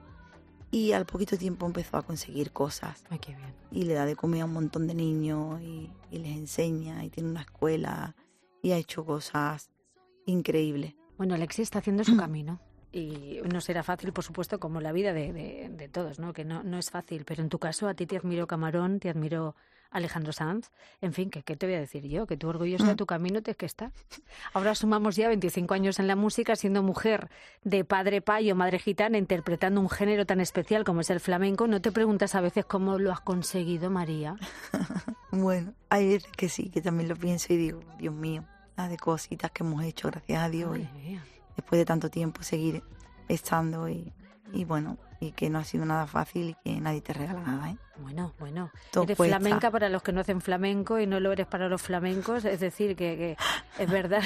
Y 0.73 0.91
al 0.91 1.07
poquito 1.07 1.39
tiempo 1.39 1.67
empezó 1.67 1.99
a 1.99 2.03
conseguir 2.03 2.51
cosas. 2.51 3.05
Ay, 3.11 3.21
qué 3.21 3.37
bien. 3.37 3.55
Y 3.71 3.85
le 3.85 3.95
da 3.95 4.05
de 4.07 4.17
comer 4.17 4.43
a 4.43 4.47
un 4.47 4.55
montón 4.55 4.89
de 4.89 4.95
niños 4.95 5.61
y, 5.61 5.93
y 6.11 6.19
les 6.19 6.37
enseña 6.37 7.05
y 7.05 7.11
tiene 7.11 7.31
una 7.31 7.43
escuela 7.43 8.17
y 8.61 8.73
ha 8.73 8.77
hecho 8.77 9.05
cosas 9.05 9.71
increíbles. 10.27 10.97
Bueno, 11.17 11.37
Alexis 11.37 11.63
está 11.63 11.79
haciendo 11.79 12.03
su 12.03 12.17
camino. 12.17 12.61
Y 12.91 13.41
no 13.53 13.61
será 13.61 13.85
fácil, 13.85 14.13
por 14.13 14.25
supuesto, 14.25 14.59
como 14.59 14.81
la 14.81 14.91
vida 14.91 15.13
de, 15.13 15.33
de- 15.33 15.69
de 15.71 15.89
todos, 15.89 16.19
¿no? 16.19 16.33
Que 16.33 16.45
no, 16.45 16.65
no 16.65 16.77
es 16.79 16.91
fácil. 16.91 17.25
Pero 17.25 17.43
en 17.43 17.51
tu 17.51 17.59
caso, 17.61 17.87
a 17.87 17.95
ti 17.95 18.07
te 18.07 18.17
admiro 18.17 18.47
Camarón, 18.49 18.99
te 18.99 19.11
admiro 19.11 19.55
Alejandro 19.97 20.33
Sanz. 20.33 20.71
En 21.01 21.13
fin, 21.13 21.31
que 21.31 21.43
¿qué 21.43 21.57
te 21.57 21.67
voy 21.67 21.75
a 21.75 21.81
decir 21.81 22.05
yo? 22.07 22.27
Que 22.27 22.37
tú 22.37 22.49
orgulloso 22.49 22.85
de 22.85 22.95
tu 22.97 23.07
camino 23.07 23.43
tienes 23.43 23.57
que 23.57 23.67
estar. 23.67 23.93
Ahora 24.53 24.75
sumamos 24.75 25.17
ya 25.17 25.29
25 25.29 25.75
años 25.75 25.99
en 25.99 26.07
la 26.07 26.17
música, 26.17 26.55
siendo 26.57 26.83
mujer 26.83 27.29
de 27.65 27.85
padre 27.85 28.21
payo, 28.21 28.55
madre 28.55 28.79
gitana, 28.79 29.19
interpretando 29.19 29.81
un 29.81 29.89
género 29.91 30.27
tan 30.27 30.41
especial 30.41 30.85
como 30.85 31.01
es 31.01 31.11
el 31.11 31.21
flamenco. 31.21 31.67
¿No 31.67 31.81
te 31.81 31.93
preguntas 31.93 32.35
a 32.35 32.41
veces 32.41 32.65
cómo 32.65 32.99
lo 32.99 33.11
has 33.13 33.21
conseguido, 33.21 33.91
María? 33.91 34.37
Bueno, 35.33 35.75
hay 35.91 36.09
veces 36.15 36.31
que 36.35 36.49
sí, 36.49 36.71
que 36.71 36.81
también 36.81 37.09
lo 37.11 37.17
pienso 37.17 37.53
y 37.53 37.57
digo, 37.57 37.81
Dios 37.99 38.15
mío, 38.15 38.45
la 38.77 38.89
de 38.89 38.97
cositas 38.97 39.51
que 39.51 39.65
hemos 39.65 39.83
hecho, 39.85 40.09
gracias 40.09 40.43
a 40.43 40.49
Dios. 40.49 40.79
y- 40.79 41.19
después 41.57 41.79
de 41.79 41.85
tanto 41.85 42.11
tiempo 42.11 42.43
seguir 42.43 42.83
estando 43.29 43.89
y, 43.89 44.13
y 44.53 44.65
bueno, 44.65 44.97
y 45.21 45.33
que 45.33 45.49
no 45.51 45.59
ha 45.59 45.65
sido 45.65 45.85
nada 45.85 46.07
fácil 46.07 46.51
y 46.51 46.55
que 46.75 46.81
nadie 46.81 47.01
te 47.01 47.13
regala 47.13 47.41
nada, 47.41 47.71
¿eh? 47.71 47.77
Bueno, 47.99 48.35
bueno. 48.39 48.71
Todo 48.91 49.05
eres 49.05 49.17
cuesta. 49.17 49.39
flamenca 49.39 49.71
para 49.71 49.89
los 49.89 50.03
que 50.03 50.13
no 50.13 50.21
hacen 50.21 50.41
flamenco 50.41 50.99
y 50.99 51.07
no 51.07 51.19
lo 51.21 51.33
eres 51.33 51.47
para 51.47 51.69
los 51.69 51.81
flamencos. 51.83 52.45
Es 52.45 52.61
decir, 52.61 52.95
que, 52.97 53.17
que 53.17 53.37
es 53.83 53.91
verdad. 53.91 54.23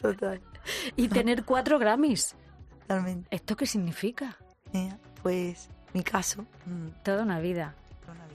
Total. 0.00 0.40
y 0.96 1.08
tener 1.08 1.44
cuatro 1.44 1.78
Grammys. 1.78 2.34
Totalmente. 2.80 3.28
¿Esto 3.30 3.56
qué 3.56 3.66
significa? 3.66 4.36
Eh, 4.72 4.92
Pues 5.22 5.68
mi 5.92 6.02
caso, 6.02 6.46
mm, 6.66 6.88
Toda 7.04 7.22
una 7.22 7.38
vida. 7.40 7.74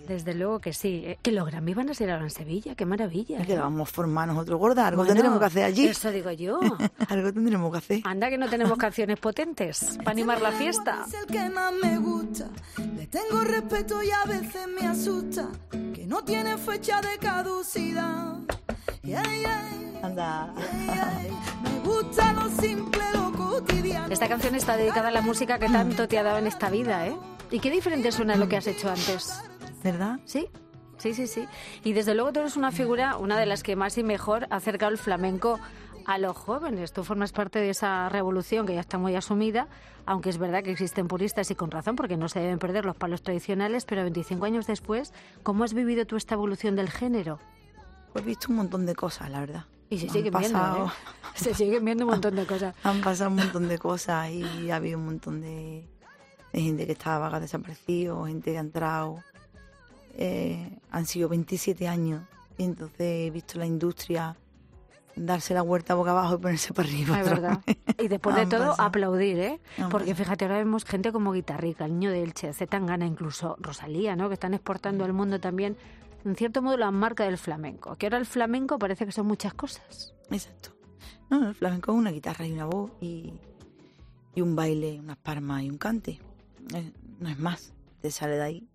Desde 0.08 0.34
luego 0.34 0.60
que 0.60 0.74
sí. 0.74 1.04
Eh, 1.06 1.20
Que 1.22 1.32
los 1.32 1.46
Grammys 1.46 1.76
van 1.76 1.90
a 1.90 1.94
ser 1.94 2.10
ahora 2.12 2.24
en 2.24 2.30
Sevilla. 2.30 2.76
¡Qué 2.76 2.86
maravilla! 2.86 3.40
Es 3.40 3.48
que 3.48 3.58
vamos 3.58 3.90
a 3.90 3.92
formarnos 3.92 4.38
otro 4.38 4.58
gorda, 4.58 4.88
algo 4.88 5.02
Bueno, 5.02 5.14
tendremos 5.14 5.40
que 5.40 5.46
hacer 5.46 5.64
allí. 5.66 5.88
Eso 5.88 6.12
digo 6.12 6.32
yo. 6.32 6.60
algo 7.10 7.34
tendremos 7.34 7.72
que 7.72 7.78
hacer. 7.78 8.02
Anda 8.06 8.30
que 8.30 8.38
no 8.38 8.48
tenemos 8.50 8.78
canciones 8.78 9.20
potentes 9.20 9.98
para 9.98 10.12
animar 10.12 10.42
la 10.42 10.52
fiesta. 10.54 11.06
Es 11.08 11.14
el 11.14 11.26
que 11.28 11.50
más 11.50 11.74
me 11.74 11.98
gusta. 11.98 12.48
Le 12.96 13.08
tengo 13.08 13.42
respeto 13.42 14.02
y 14.02 14.12
a 14.12 14.24
veces 14.26 14.68
me 14.80 14.88
asusta. 14.88 15.50
Que 15.94 16.06
no 16.08 16.24
tiene 16.24 16.58
fecha 16.58 17.02
de 17.02 17.18
caducidad. 17.20 18.36
Yeah, 19.04 19.24
yeah, 19.24 19.64
Anda. 20.04 20.54
yeah. 20.86 21.22
Me 21.64 21.80
gusta 21.80 22.34
lo 22.34 22.50
simple, 22.50 23.02
lo 23.14 23.32
cotidiano. 23.32 24.08
Esta 24.14 24.28
canción 24.28 24.56
está 24.56 24.76
dedicada 24.78 25.10
a 25.10 25.12
la 25.12 25.22
música 25.22 25.60
que 25.60 25.68
tanto 25.70 26.08
te 26.08 26.18
ha 26.18 26.24
dado 26.24 26.38
en 26.40 26.48
esta 26.48 26.70
vida, 26.70 27.08
¿eh? 27.08 27.16
¿Y 27.52 27.60
qué 27.60 27.72
diferente 27.72 28.12
suena 28.12 28.34
a 28.34 28.38
lo 28.38 28.50
que 28.50 28.58
has 28.58 28.68
hecho 28.68 28.90
antes? 28.90 29.42
¿Verdad? 29.84 30.20
Sí, 30.26 30.48
sí, 30.98 31.14
sí, 31.14 31.28
sí. 31.28 31.48
Y 31.84 31.94
desde 31.94 32.16
luego 32.16 32.34
tú 32.34 32.40
eres 32.40 32.58
una 32.58 32.72
figura, 32.72 33.18
una 33.18 33.40
de 33.40 33.46
las 33.46 33.64
que 33.64 33.76
más 33.76 33.98
y 33.98 34.04
mejor 34.04 34.48
ha 34.50 34.58
acercado 34.58 34.92
el 34.92 34.98
flamenco 34.98 35.60
a 36.08 36.18
los 36.18 36.36
jóvenes. 36.36 36.94
Tú 36.94 37.04
formas 37.04 37.32
parte 37.32 37.60
de 37.60 37.70
esa 37.70 38.10
revolución 38.10 38.66
que 38.66 38.74
ya 38.74 38.80
está 38.80 38.98
muy 38.98 39.16
asumida, 39.16 39.68
aunque 40.06 40.30
es 40.30 40.38
verdad 40.38 40.64
que 40.64 40.72
existen 40.72 41.08
puristas 41.08 41.52
y 41.52 41.56
con 41.56 41.70
razón, 41.70 41.96
porque 41.96 42.18
no 42.18 42.30
se 42.30 42.40
deben 42.40 42.60
perder 42.60 42.86
los 42.86 42.96
palos 42.96 43.22
tradicionales, 43.22 43.86
pero 43.86 44.02
25 44.04 44.46
años 44.46 44.66
después, 44.68 45.14
¿cómo 45.44 45.66
has 45.66 45.74
vivido 45.74 46.06
tú 46.06 46.16
esta 46.16 46.36
evolución 46.36 46.76
del 46.76 46.90
género? 46.90 47.40
Pues 48.14 48.24
he 48.24 48.28
visto 48.28 48.48
un 48.50 48.56
montón 48.56 48.86
de 48.86 48.96
cosas, 48.96 49.30
la 49.30 49.42
verdad. 49.42 49.66
Y 49.90 50.00
se 50.00 50.10
siguen 50.10 50.34
viendo, 50.38 50.60
¿eh? 50.60 50.90
Se 51.36 51.54
siguen 51.54 51.86
viendo 51.86 52.06
un 52.06 52.12
montón 52.12 52.36
de 52.36 52.46
cosas. 52.46 52.74
Han 52.84 53.02
pasado 53.02 53.30
un 53.30 53.36
montón 53.36 53.68
de 53.68 53.78
cosas 53.78 54.32
y 54.32 54.72
ha 54.72 54.78
habido 54.78 54.98
un 54.98 55.06
montón 55.06 55.40
de, 55.40 55.88
de 56.52 56.62
gente 56.62 56.86
que 56.86 56.94
estaba 56.94 57.20
vaga 57.20 57.40
desaparecido, 57.40 58.26
gente 58.26 58.52
que 58.52 58.58
ha 58.58 58.62
entrado. 58.62 59.24
Eh, 60.18 60.80
han 60.92 61.06
sido 61.06 61.30
27 61.30 61.88
años 61.88 62.24
y 62.58 62.64
entonces 62.64 63.00
he 63.00 63.30
visto 63.30 63.60
la 63.60 63.66
industria 63.68 64.36
darse 65.16 65.54
la 65.54 65.62
vuelta 65.64 65.94
boca 65.96 66.12
abajo 66.12 66.36
y 66.36 66.38
ponerse 66.38 66.74
para 66.74 66.88
arriba. 66.90 67.20
Es 67.22 67.26
verdad. 67.30 67.60
Y 68.00 68.08
después 68.08 68.36
de 68.36 68.46
todo, 68.46 68.70
pasado. 68.72 68.88
aplaudir, 68.88 69.40
¿eh? 69.40 69.60
Han 69.78 69.90
Porque 69.90 70.10
pasado. 70.12 70.24
fíjate, 70.26 70.46
ahora 70.46 70.58
vemos 70.58 70.86
gente 70.86 71.12
como 71.12 71.32
Guitarrica, 71.34 71.86
el 71.86 71.94
niño 71.94 72.12
de 72.12 72.24
Elche, 72.24 72.54
Zetangana, 72.54 73.06
incluso 73.06 73.56
Rosalía, 73.60 74.16
¿no? 74.16 74.28
Que 74.28 74.34
están 74.36 74.54
exportando 74.54 75.06
al 75.06 75.14
mundo 75.14 75.40
también, 75.40 75.76
en 76.26 76.36
cierto 76.36 76.62
modo, 76.62 76.78
la 76.78 76.92
marca 76.92 77.24
del 77.26 77.38
flamenco. 77.38 77.96
Que 77.96 78.06
ahora 78.08 78.18
el 78.18 78.26
flamenco 78.26 78.78
parece 78.80 79.06
que 79.06 79.12
son 79.12 79.26
muchas 79.28 79.54
cosas. 79.54 80.14
Exacto. 80.30 80.72
No, 81.30 81.50
el 81.50 81.56
flamenco 81.56 81.92
es 81.92 81.98
una 81.98 82.12
guitarra 82.12 82.46
y 82.46 82.54
una 82.54 82.66
voz 82.66 82.92
y, 83.02 83.34
y 84.36 84.42
un 84.42 84.56
baile, 84.56 85.00
unas 85.00 85.18
palmas 85.18 85.64
y 85.64 85.70
un 85.70 85.78
cante. 85.78 86.20
Eh, 86.74 86.92
No 87.20 87.30
es 87.30 87.40
más, 87.40 87.74
te 88.02 88.12
sale 88.12 88.36
de 88.36 88.44
ahí. 88.44 88.68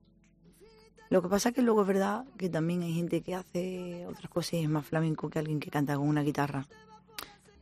Lo 1.12 1.20
que 1.22 1.28
pasa 1.28 1.50
es 1.50 1.54
que 1.54 1.62
luego 1.62 1.82
es 1.82 1.86
verdad 1.88 2.24
que 2.38 2.48
también 2.48 2.82
hay 2.82 2.94
gente 2.94 3.20
que 3.20 3.34
hace 3.34 4.06
otras 4.06 4.28
cosas 4.30 4.54
y 4.54 4.62
es 4.62 4.68
más 4.70 4.86
flamenco 4.86 5.28
que 5.28 5.38
alguien 5.38 5.60
que 5.60 5.70
canta 5.70 5.94
con 5.96 6.08
una 6.08 6.22
guitarra. 6.22 6.66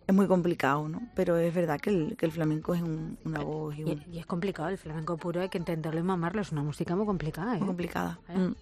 Es 0.06 0.14
muy 0.14 0.26
complicado, 0.28 0.88
¿no? 0.88 1.02
Pero 1.16 1.36
es 1.36 1.52
verdad 1.54 1.80
que 1.80 1.90
el, 1.90 2.16
que 2.16 2.26
el 2.26 2.32
flamenco 2.32 2.74
es 2.74 2.82
un- 2.82 3.18
una 3.24 3.40
voz 3.40 3.76
y 3.76 3.80
Y, 3.80 3.84
un- 3.84 4.04
y 4.12 4.18
es 4.18 4.26
complicado, 4.26 4.68
el 4.68 4.78
flamenco 4.78 5.16
puro 5.16 5.40
hay 5.40 5.48
que 5.48 5.58
entenderlo 5.58 5.98
y 6.00 6.02
mamarlo. 6.04 6.40
Es 6.42 6.52
una 6.52 6.62
música 6.62 6.94
muy 6.94 7.06
complicada, 7.06 7.54
¿eh? 7.56 7.58
muy 7.58 7.66
complicada. 7.68 8.18
¿Eh? 8.28 8.38
Mm. 8.38 8.54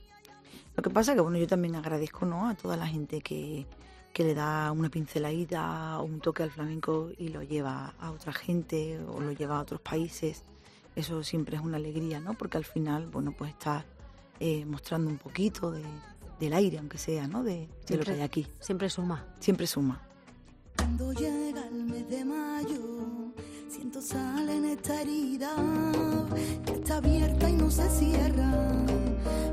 Lo 0.76 0.82
que 0.82 0.90
pasa 0.90 1.12
es 1.12 1.16
que 1.16 1.20
bueno, 1.22 1.36
yo 1.38 1.46
también 1.46 1.74
agradezco 1.76 2.24
¿no? 2.24 2.48
a 2.48 2.54
toda 2.54 2.76
la 2.78 2.86
gente 2.86 3.20
que, 3.20 3.66
que 4.14 4.24
le 4.24 4.34
da 4.34 4.72
una 4.72 4.88
pinceladita 4.88 5.98
o 6.00 6.04
un 6.04 6.20
toque 6.20 6.42
al 6.44 6.50
flamenco 6.50 7.10
y 7.18 7.28
lo 7.28 7.42
lleva 7.42 7.94
a 8.00 8.10
otra 8.10 8.32
gente 8.32 8.98
o 9.00 9.20
lo 9.20 9.32
lleva 9.32 9.58
a 9.58 9.62
otros 9.62 9.80
países. 9.80 10.44
Eso 10.96 11.22
siempre 11.24 11.56
es 11.56 11.62
una 11.62 11.76
alegría, 11.76 12.20
¿no? 12.20 12.34
Porque 12.34 12.56
al 12.58 12.64
final, 12.64 13.06
bueno, 13.06 13.32
pues 13.36 13.50
estás 13.52 13.84
eh, 14.40 14.64
mostrando 14.64 15.10
un 15.10 15.18
poquito 15.18 15.70
de, 15.70 15.82
del 16.40 16.52
aire, 16.52 16.78
aunque 16.78 16.98
sea, 16.98 17.26
¿no? 17.26 17.42
De, 17.42 17.52
de 17.52 17.66
lo 17.66 17.68
Siempre- 17.86 18.04
que 18.06 18.12
hay 18.12 18.20
aquí. 18.22 18.46
Siempre 18.60 18.88
suma. 18.90 19.24
Siempre 19.40 19.66
suma. 19.66 20.02
Cuando 20.76 21.12
llega 21.12 21.66
el 21.66 21.84
mes 21.84 22.08
de 22.08 22.24
mayo, 22.24 23.32
siento 23.68 24.00
sal 24.00 24.48
en 24.48 24.64
esta 24.66 25.00
herida 25.02 25.50
que 26.64 26.72
está 26.74 26.98
abierta 26.98 27.50
y 27.50 27.54
no 27.54 27.68
se 27.70 27.88
cierra, 27.90 28.52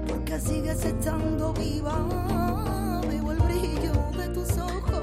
porque 0.08 0.39
sigues 0.39 0.86
estando 0.86 1.51
viva. 1.54 3.01
Veo 3.10 3.32
el 3.32 3.39
brillo 3.39 3.94
de 4.18 4.30
tus 4.30 4.51
ojos, 4.58 5.01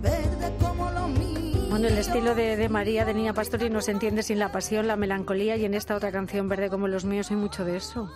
verdes 0.00 0.50
como 0.60 0.90
los 0.90 1.10
míos. 1.10 1.68
Bueno, 1.70 1.88
el 1.88 1.98
estilo 1.98 2.34
de, 2.34 2.56
de 2.56 2.68
María, 2.70 3.04
de 3.04 3.12
Niña 3.12 3.34
Pastori, 3.34 3.68
no 3.68 3.82
se 3.82 3.90
entiende 3.90 4.22
sin 4.22 4.38
la 4.38 4.50
pasión, 4.50 4.86
la 4.86 4.96
melancolía 4.96 5.56
y 5.56 5.64
en 5.66 5.74
esta 5.74 5.94
otra 5.94 6.10
canción, 6.10 6.48
Verde 6.48 6.70
como 6.70 6.88
los 6.88 7.04
míos, 7.04 7.30
hay 7.30 7.36
mucho 7.36 7.64
de 7.66 7.76
eso. 7.76 8.10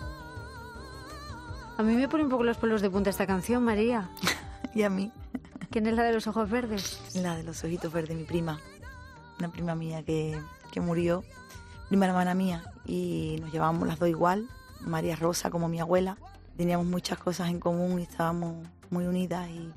A 1.81 1.83
mí 1.83 1.95
me 1.95 2.07
pone 2.07 2.25
un 2.25 2.29
poco 2.29 2.43
los 2.43 2.57
pelos 2.57 2.83
de 2.83 2.91
punta 2.91 3.09
esta 3.09 3.25
canción, 3.25 3.63
María. 3.63 4.07
Y 4.75 4.83
a 4.83 4.89
mí, 4.91 5.11
¿Quién 5.71 5.87
es 5.87 5.95
la 5.95 6.03
de 6.03 6.13
los 6.13 6.27
ojos 6.27 6.47
verdes? 6.47 7.01
la 7.15 7.35
de 7.35 7.41
los 7.41 7.63
ojitos 7.63 7.91
verdes, 7.91 8.15
mi 8.15 8.23
prima. 8.23 8.59
Una 9.39 9.51
prima 9.51 9.73
mía 9.73 10.03
que, 10.03 10.39
que 10.71 10.79
murió, 10.79 11.23
prima 11.89 12.05
hermana 12.05 12.35
mía, 12.35 12.63
y 12.85 13.37
nos 13.41 13.51
llevábamos 13.51 13.87
las 13.87 13.97
dos 13.97 14.07
igual, 14.09 14.47
María 14.81 15.15
Rosa 15.15 15.49
como 15.49 15.67
mi 15.69 15.79
abuela. 15.79 16.17
Teníamos 16.55 16.85
muchas 16.85 17.17
cosas 17.17 17.49
en 17.49 17.59
común 17.59 17.99
y 17.99 18.03
estábamos 18.03 18.63
muy 18.91 19.07
unidas 19.07 19.49
y, 19.49 19.73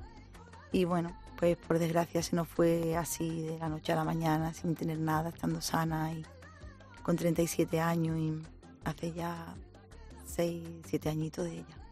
y 0.72 0.84
bueno, 0.84 1.10
pues 1.38 1.56
por 1.56 1.78
desgracia 1.78 2.22
se 2.22 2.36
nos 2.36 2.48
fue 2.48 2.98
así 2.98 3.44
de 3.44 3.58
la 3.58 3.70
noche 3.70 3.94
a 3.94 3.96
la 3.96 4.04
mañana, 4.04 4.52
sin 4.52 4.74
tener 4.74 4.98
nada, 4.98 5.30
estando 5.30 5.62
sana 5.62 6.12
y, 6.12 6.22
con 7.02 7.16
37 7.16 7.80
años 7.80 8.18
y 8.18 8.42
hace 8.84 9.12
ya 9.12 9.54
6, 10.26 10.68
7 10.84 11.08
añitos 11.08 11.46
de 11.46 11.52
ella. 11.54 11.83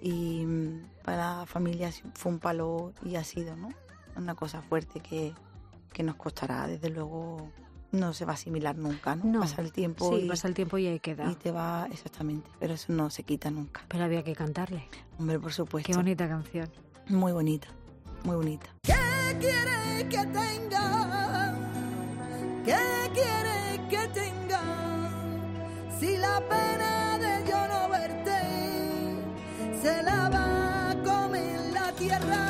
Y 0.00 0.44
mm, 0.44 0.82
para 1.04 1.38
la 1.40 1.46
familia 1.46 1.90
fue 2.14 2.32
un 2.32 2.38
palo 2.38 2.92
y 3.04 3.16
ha 3.16 3.24
sido, 3.24 3.56
¿no? 3.56 3.68
Una 4.16 4.34
cosa 4.34 4.62
fuerte 4.62 5.00
que, 5.00 5.32
que 5.92 6.02
nos 6.02 6.16
costará, 6.16 6.66
desde 6.66 6.90
luego 6.90 7.50
no 7.90 8.12
se 8.12 8.24
va 8.24 8.32
a 8.32 8.34
asimilar 8.34 8.76
nunca, 8.76 9.16
¿no? 9.16 9.24
No. 9.24 9.40
Pasa 9.40 9.62
el 9.62 9.72
tiempo 9.72 10.10
Sí, 10.14 10.24
y, 10.24 10.28
pasa 10.28 10.46
el 10.48 10.54
tiempo 10.54 10.76
y 10.78 10.86
ahí 10.86 11.00
queda. 11.00 11.30
y 11.30 11.34
te 11.36 11.50
va, 11.50 11.88
exactamente, 11.90 12.50
pero 12.58 12.74
eso 12.74 12.92
no 12.92 13.10
se 13.10 13.22
quita 13.22 13.50
nunca. 13.50 13.82
Pero 13.88 14.04
había 14.04 14.22
que 14.22 14.34
cantarle. 14.34 14.88
Hombre, 15.18 15.38
por 15.38 15.52
supuesto. 15.52 15.90
Qué 15.90 15.96
bonita 15.96 16.28
canción. 16.28 16.68
Muy 17.08 17.32
bonita, 17.32 17.68
muy 18.24 18.36
bonita. 18.36 18.66
¿Qué 18.82 18.94
quiere 19.40 20.08
que 20.08 20.26
tenga? 20.26 21.54
¿Qué 22.64 22.76
quiere 23.14 23.88
que 23.88 24.08
tenga? 24.08 24.60
Si 25.98 26.16
la 26.18 26.40
pena 26.48 26.87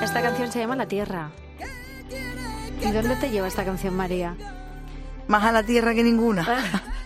Esta 0.03 0.23
canción 0.23 0.51
se 0.51 0.59
llama 0.61 0.77
La 0.77 0.87
Tierra. 0.87 1.31
¿Y 2.81 2.91
dónde 2.91 3.17
te 3.17 3.31
lleva 3.31 3.49
esta 3.49 3.65
canción, 3.65 3.95
María? 3.95 4.37
Más 5.27 5.45
a 5.45 5.53
la 5.53 5.63
tierra 5.63 5.95
que 5.95 6.03
ninguna. 6.03 6.47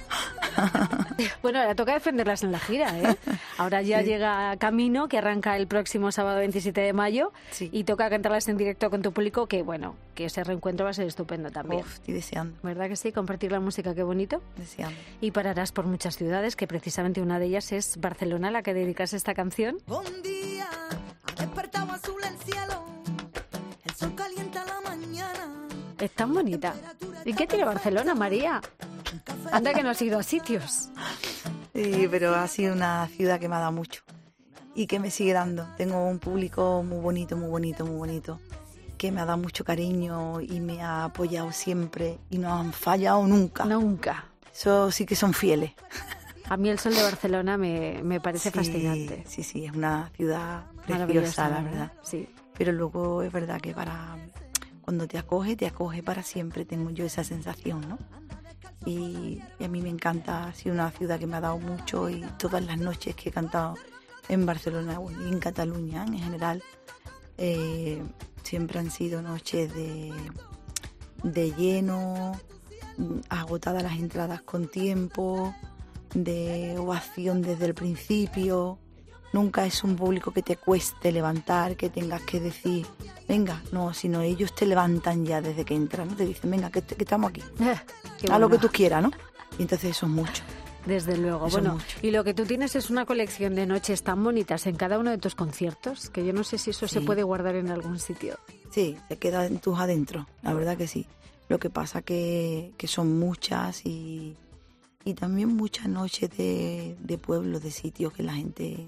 Bueno, 1.43 1.61
ahora 1.61 1.75
toca 1.75 1.95
defenderlas 1.95 2.43
en 2.43 2.53
la 2.53 2.59
gira, 2.59 2.99
¿eh? 2.99 3.17
Ahora 3.63 3.81
ya 3.83 4.01
Sí. 4.01 4.07
llega 4.07 4.57
Camino, 4.57 5.09
que 5.09 5.19
arranca 5.19 5.57
el 5.57 5.67
próximo 5.69 6.11
sábado 6.11 6.39
27 6.39 6.81
de 6.81 6.93
mayo, 6.93 7.33
Sí. 7.53 7.69
y 7.73 7.85
toca 7.85 8.11
cantarlas 8.11 8.49
en 8.49 8.57
directo 8.57 8.91
con 8.91 9.03
tu 9.03 9.13
público, 9.13 9.47
que 9.47 9.63
bueno, 9.63 9.95
que 10.15 10.25
ese 10.27 10.43
reencuentro 10.43 10.85
va 10.85 10.91
a 10.91 10.95
ser 10.95 11.07
estupendo 11.07 11.51
también. 11.51 11.83
Uf, 11.83 11.95
estoy 11.95 12.15
deseando, 12.15 12.57
¿Verdad 12.63 12.89
que 12.89 12.97
sí? 12.97 13.13
Compartir 13.13 13.53
la 13.53 13.61
música, 13.61 13.95
qué 13.95 14.03
bonito. 14.03 14.43
deseando. 14.57 14.97
Y 15.21 15.31
pararás 15.31 15.71
por 15.73 15.87
muchas 15.87 16.17
ciudades, 16.17 16.57
que 16.57 16.67
precisamente 16.67 17.21
una 17.21 17.39
de 17.39 17.47
ellas 17.47 17.71
es 17.73 17.99
Barcelona, 18.01 18.49
a 18.49 18.51
la 18.51 18.63
que 18.63 18.75
dedicas 18.75 19.13
esta 19.13 19.35
canción. 19.35 19.79
Un 19.87 20.23
día 20.23 20.67
ha 20.67 21.41
despertado 21.41 21.93
azul 21.93 22.21
el 22.29 22.37
cielo, 22.39 22.85
el 23.85 23.95
sol 23.95 24.13
calienta 24.17 24.65
la 24.65 24.81
mañana. 24.81 25.55
Es 26.01 26.11
tan 26.11 26.35
bonita. 26.35 26.75
¿Y 27.25 27.33
qué 27.35 27.47
tiene 27.47 27.65
Barcelona, 27.65 28.15
María? 28.15 28.61
Anda 29.53 29.73
que 29.75 29.83
no 29.83 29.91
has 29.91 30.03
ido 30.03 30.19
a 30.19 30.23
sitios. 30.23 30.89
Sí, 31.75 32.07
pero 32.11 32.35
ha 32.35 32.47
sido 32.49 32.75
una 32.75 33.09
ciudad 33.09 33.41
que 33.41 33.49
me 33.49 33.57
ha 33.57 33.61
dado 33.61 33.73
mucho 33.73 34.03
y 34.75 34.87
que 34.87 34.99
me 34.99 35.11
sigue 35.11 35.33
dando. 35.33 35.67
Tengo 35.77 36.07
un 36.07 36.19
público 36.19 36.83
muy 36.83 36.99
bonito, 37.01 37.37
muy 37.37 37.49
bonito, 37.49 37.85
muy 37.87 37.97
bonito, 37.97 38.41
que 38.99 39.11
me 39.11 39.21
ha 39.21 39.25
dado 39.25 39.39
mucho 39.39 39.65
cariño 39.65 40.41
y 40.41 40.61
me 40.61 40.83
ha 40.83 41.05
apoyado 41.05 41.53
siempre 41.53 42.19
y 42.31 42.39
no 42.39 42.53
han 42.53 42.73
fallado 42.73 43.27
nunca. 43.27 43.65
Nunca. 43.65 44.27
Eso 44.53 44.91
sí 44.91 45.07
que 45.07 45.17
son 45.17 45.33
fieles. 45.33 45.73
A 46.49 46.57
mí 46.57 46.69
el 46.69 46.79
sol 46.79 46.95
de 46.95 47.03
Barcelona 47.03 47.57
me, 47.57 48.03
me 48.03 48.21
parece 48.21 48.51
Sí, 48.51 48.57
fascinante. 48.57 49.25
Sí, 49.27 49.43
sí, 49.43 49.65
es 49.65 49.73
una 49.73 50.11
ciudad 50.17 50.67
preciosa, 50.87 51.49
la 51.49 51.61
verdad. 51.63 51.93
Sí. 52.03 52.29
Pero 52.59 52.73
luego 52.73 53.23
es 53.23 53.33
verdad 53.33 53.61
que 53.61 53.73
para 53.73 54.19
cuando 54.83 55.07
te 55.09 55.17
acoge, 55.17 55.57
te 55.57 55.67
acoge 55.67 56.03
para 56.03 56.23
siempre. 56.23 56.67
Tengo 56.67 56.91
yo 56.91 57.07
esa 57.07 57.25
sensación, 57.25 57.89
¿no? 57.89 57.99
Y, 58.85 59.41
a 59.61 59.69
mí 59.69 59.81
me 59.81 59.89
encanta, 59.89 60.49
ha 60.49 60.55
sido 60.55 60.75
una 60.75 60.91
ciudad 60.91 61.19
que 61.19 61.27
me 61.27 61.37
ha 61.37 61.41
dado 61.41 61.59
mucho 61.59 62.11
y 62.11 62.21
todas 62.39 62.65
las 62.65 62.79
noches 62.79 63.15
que 63.15 63.29
he 63.29 63.33
cantado 63.33 63.77
en 64.29 64.47
Barcelona 64.47 64.99
y 65.21 65.29
en 65.29 65.39
Cataluña 65.39 66.05
en 66.05 66.19
general, 66.19 66.63
eh, 67.39 68.03
siempre 68.43 68.79
han 68.79 68.91
sido 68.91 69.23
noches 69.23 69.73
de, 69.75 70.13
de 71.23 71.53
lleno, 71.53 72.33
agotadas 73.29 73.83
las 73.83 73.99
entradas 73.99 74.43
con 74.43 74.69
tiempo, 74.69 75.55
de 76.15 76.77
ovación 76.79 77.43
desde 77.43 77.67
el 77.67 77.75
principio. 77.75 78.79
Nunca 79.33 79.65
es 79.65 79.83
un 79.83 79.97
público 79.97 80.31
que 80.31 80.43
te 80.43 80.57
cueste 80.57 81.11
levantar, 81.11 81.77
que 81.77 81.89
tengas 81.89 82.23
que 82.23 82.39
decir, 82.39 82.87
venga, 83.29 83.63
no, 83.73 83.95
sino 83.95 84.21
ellos 84.21 84.55
te 84.55 84.67
levantan 84.67 85.25
ya 85.25 85.41
desde 85.41 85.65
que 85.65 85.75
entran, 85.75 86.09
¿no? 86.09 86.17
te 86.17 86.27
dicen, 86.27 86.51
venga, 86.51 86.71
que, 86.71 86.83
que 86.83 87.03
estamos 87.03 87.31
aquí, 87.31 87.43
a 88.31 88.39
lo 88.39 88.49
que 88.49 88.59
tú 88.59 88.69
quieras, 88.69 89.03
¿no? 89.03 89.11
Y 89.59 89.63
entonces 89.63 89.91
eso 89.91 90.07
es 90.07 90.13
mucho. 90.13 90.43
Desde 90.87 91.17
luego. 91.17 91.47
Eso 91.47 91.59
bueno, 91.59 91.75
mucho. 91.75 91.99
y 92.03 92.11
lo 92.11 92.25
que 92.25 92.35
tú 92.35 92.45
tienes 92.45 92.75
es 92.75 92.91
una 92.91 93.07
colección 93.07 93.55
de 93.55 93.67
noches 93.67 94.03
tan 94.03 94.23
bonitas 94.23 94.67
en 94.67 94.77
cada 94.77 94.99
uno 94.99 95.11
de 95.11 95.19
tus 95.19 95.35
conciertos 95.35 96.11
que 96.11 96.25
yo 96.25 96.33
no 96.33 96.43
sé 96.43 96.59
si 96.59 96.71
eso 96.71 96.89
se 96.89 97.01
puede 97.01 97.23
guardar 97.23 97.55
en 97.55 97.71
algún 97.71 97.99
sitio. 97.99 98.39
Sí, 98.71 98.97
se 99.09 99.17
queda 99.17 99.47
en 99.47 99.59
tus 99.59 99.79
adentro, 99.79 100.27
la 100.43 100.55
verdad 100.55 100.77
que 100.77 100.89
sí. 100.89 101.07
Lo 101.49 101.59
que 101.59 101.71
pasa 101.71 102.03
que, 102.03 102.73
que 102.77 102.89
son 102.89 103.19
muchas 103.19 103.85
y, 103.87 104.37
y 105.05 105.15
también 105.15 105.55
muchas 105.55 105.89
noches 105.89 106.31
de, 106.37 106.97
de 106.99 107.19
pueblos, 107.19 107.63
de 107.63 107.71
sitios 107.71 108.13
que 108.13 108.23
la 108.23 108.35
gente, 108.35 108.87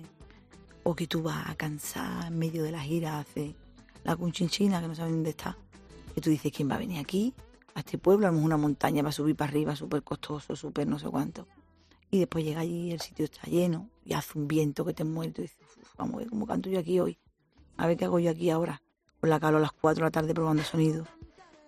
o 0.84 0.94
que 0.94 1.06
tú 1.06 1.22
vas 1.22 1.48
a 1.48 1.54
cansar 1.56 2.26
en 2.26 2.38
medio 2.38 2.62
de 2.62 2.70
la 2.70 2.80
gira, 2.80 3.18
hace 3.18 3.54
la 4.04 4.14
cunchinchina, 4.16 4.80
que 4.80 4.88
no 4.88 4.94
saben 4.94 5.14
dónde 5.14 5.30
está. 5.30 5.56
Y 6.14 6.20
tú 6.20 6.30
dices, 6.30 6.52
¿quién 6.52 6.70
va 6.70 6.76
a 6.76 6.78
venir 6.78 7.00
aquí? 7.00 7.34
A 7.74 7.80
este 7.80 7.98
pueblo, 7.98 8.28
a 8.28 8.30
una 8.30 8.56
montaña, 8.56 9.02
va 9.02 9.08
a 9.08 9.12
subir 9.12 9.34
para 9.34 9.50
arriba, 9.50 9.74
súper 9.74 10.02
costoso, 10.02 10.54
súper 10.54 10.86
no 10.86 10.98
sé 10.98 11.08
cuánto. 11.08 11.48
Y 12.10 12.20
después 12.20 12.44
llega 12.44 12.60
allí, 12.60 12.92
el 12.92 13.00
sitio 13.00 13.24
está 13.24 13.42
lleno 13.50 13.88
y 14.04 14.12
hace 14.12 14.38
un 14.38 14.46
viento 14.46 14.84
que 14.84 14.94
te 14.94 15.02
muere. 15.02 15.32
Y 15.38 15.42
dices, 15.42 15.58
"Uf, 15.82 15.88
vamos 15.96 16.14
a 16.14 16.18
ver 16.18 16.28
cómo 16.28 16.46
canto 16.46 16.70
yo 16.70 16.78
aquí 16.78 17.00
hoy. 17.00 17.18
A 17.76 17.88
ver 17.88 17.96
qué 17.96 18.04
hago 18.04 18.20
yo 18.20 18.30
aquí 18.30 18.50
ahora. 18.50 18.80
Con 19.20 19.30
la 19.30 19.40
calo 19.40 19.56
a 19.56 19.60
las 19.60 19.72
4 19.72 20.04
de 20.04 20.06
la 20.06 20.10
tarde 20.12 20.32
probando 20.34 20.62
sonido. 20.62 21.06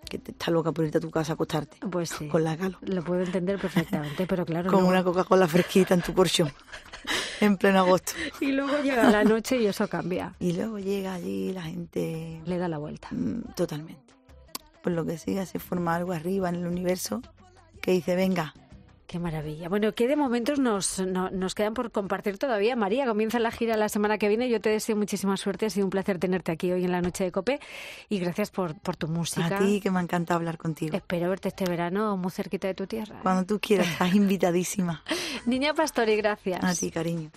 Que 0.08 0.18
te 0.18 0.30
estás 0.30 0.48
loca 0.50 0.70
por 0.70 0.84
irte 0.84 0.98
a 0.98 1.00
tu 1.00 1.10
casa 1.10 1.32
a 1.32 1.34
acostarte. 1.34 1.78
Pues 1.90 2.10
sí. 2.10 2.28
Con 2.28 2.44
la 2.44 2.56
calo. 2.56 2.78
Lo 2.82 3.02
puedo 3.02 3.22
entender 3.22 3.58
perfectamente, 3.58 4.24
pero 4.28 4.46
claro. 4.46 4.70
Con 4.70 4.84
una 4.84 5.02
Coca-Cola 5.02 5.48
fresquita 5.48 5.94
en 5.94 6.02
tu 6.02 6.12
porción. 6.14 6.52
en 7.40 7.56
pleno 7.56 7.80
agosto. 7.80 8.12
Y 8.40 8.52
luego 8.52 8.82
llega 8.82 9.10
la 9.10 9.24
noche 9.24 9.56
y 9.58 9.66
eso 9.66 9.88
cambia. 9.88 10.34
Y 10.38 10.52
luego 10.52 10.78
llega 10.78 11.14
allí 11.14 11.52
la 11.52 11.62
gente 11.62 12.40
Le 12.44 12.58
da 12.58 12.68
la 12.68 12.78
vuelta. 12.78 13.08
mm, 13.12 13.54
totalmente. 13.54 14.02
Por 14.82 14.92
lo 14.92 15.04
que 15.04 15.18
sea, 15.18 15.46
se 15.46 15.58
forma 15.58 15.94
algo 15.96 16.12
arriba 16.12 16.48
en 16.48 16.56
el 16.56 16.66
universo 16.66 17.20
que 17.80 17.90
dice, 17.92 18.14
venga, 18.14 18.54
Qué 19.06 19.20
maravilla. 19.20 19.68
Bueno, 19.68 19.92
¿qué 19.92 20.08
de 20.08 20.16
momentos 20.16 20.58
nos, 20.58 20.98
no- 20.98 21.30
nos 21.30 21.54
quedan 21.54 21.74
por 21.74 21.92
compartir 21.92 22.38
todavía? 22.38 22.74
María, 22.74 23.06
comienza 23.06 23.38
la 23.38 23.52
gira 23.52 23.76
la 23.76 23.88
semana 23.88 24.18
que 24.18 24.26
viene. 24.28 24.48
Yo 24.48 24.60
te 24.60 24.68
deseo 24.70 24.96
muchísima 24.96 25.36
suerte. 25.36 25.66
Ha 25.66 25.70
sido 25.70 25.86
un 25.86 25.90
placer 25.90 26.18
tenerte 26.18 26.50
aquí 26.50 26.72
hoy 26.72 26.84
en 26.84 26.90
la 26.90 27.00
noche 27.00 27.22
de 27.22 27.30
Cope. 27.30 27.60
Y 28.08 28.18
gracias 28.18 28.50
por, 28.50 28.74
por 28.80 28.96
tu 28.96 29.06
música. 29.06 29.46
a 29.46 29.58
ti 29.60 29.80
que 29.80 29.92
me 29.92 30.00
encanta 30.00 30.34
hablar 30.34 30.58
contigo. 30.58 30.96
Espero 30.96 31.28
verte 31.30 31.48
este 31.48 31.64
verano 31.66 32.16
muy 32.16 32.32
cerquita 32.32 32.66
de 32.66 32.74
tu 32.74 32.88
tierra. 32.88 33.20
Cuando 33.22 33.44
tú 33.44 33.60
quieras, 33.60 33.86
estás 33.86 34.12
invitadísima. 34.12 35.04
Niña 35.46 35.72
Pastori, 35.72 36.16
gracias. 36.16 36.64
A 36.64 36.74
ti, 36.74 36.90
cariño. 36.90 37.30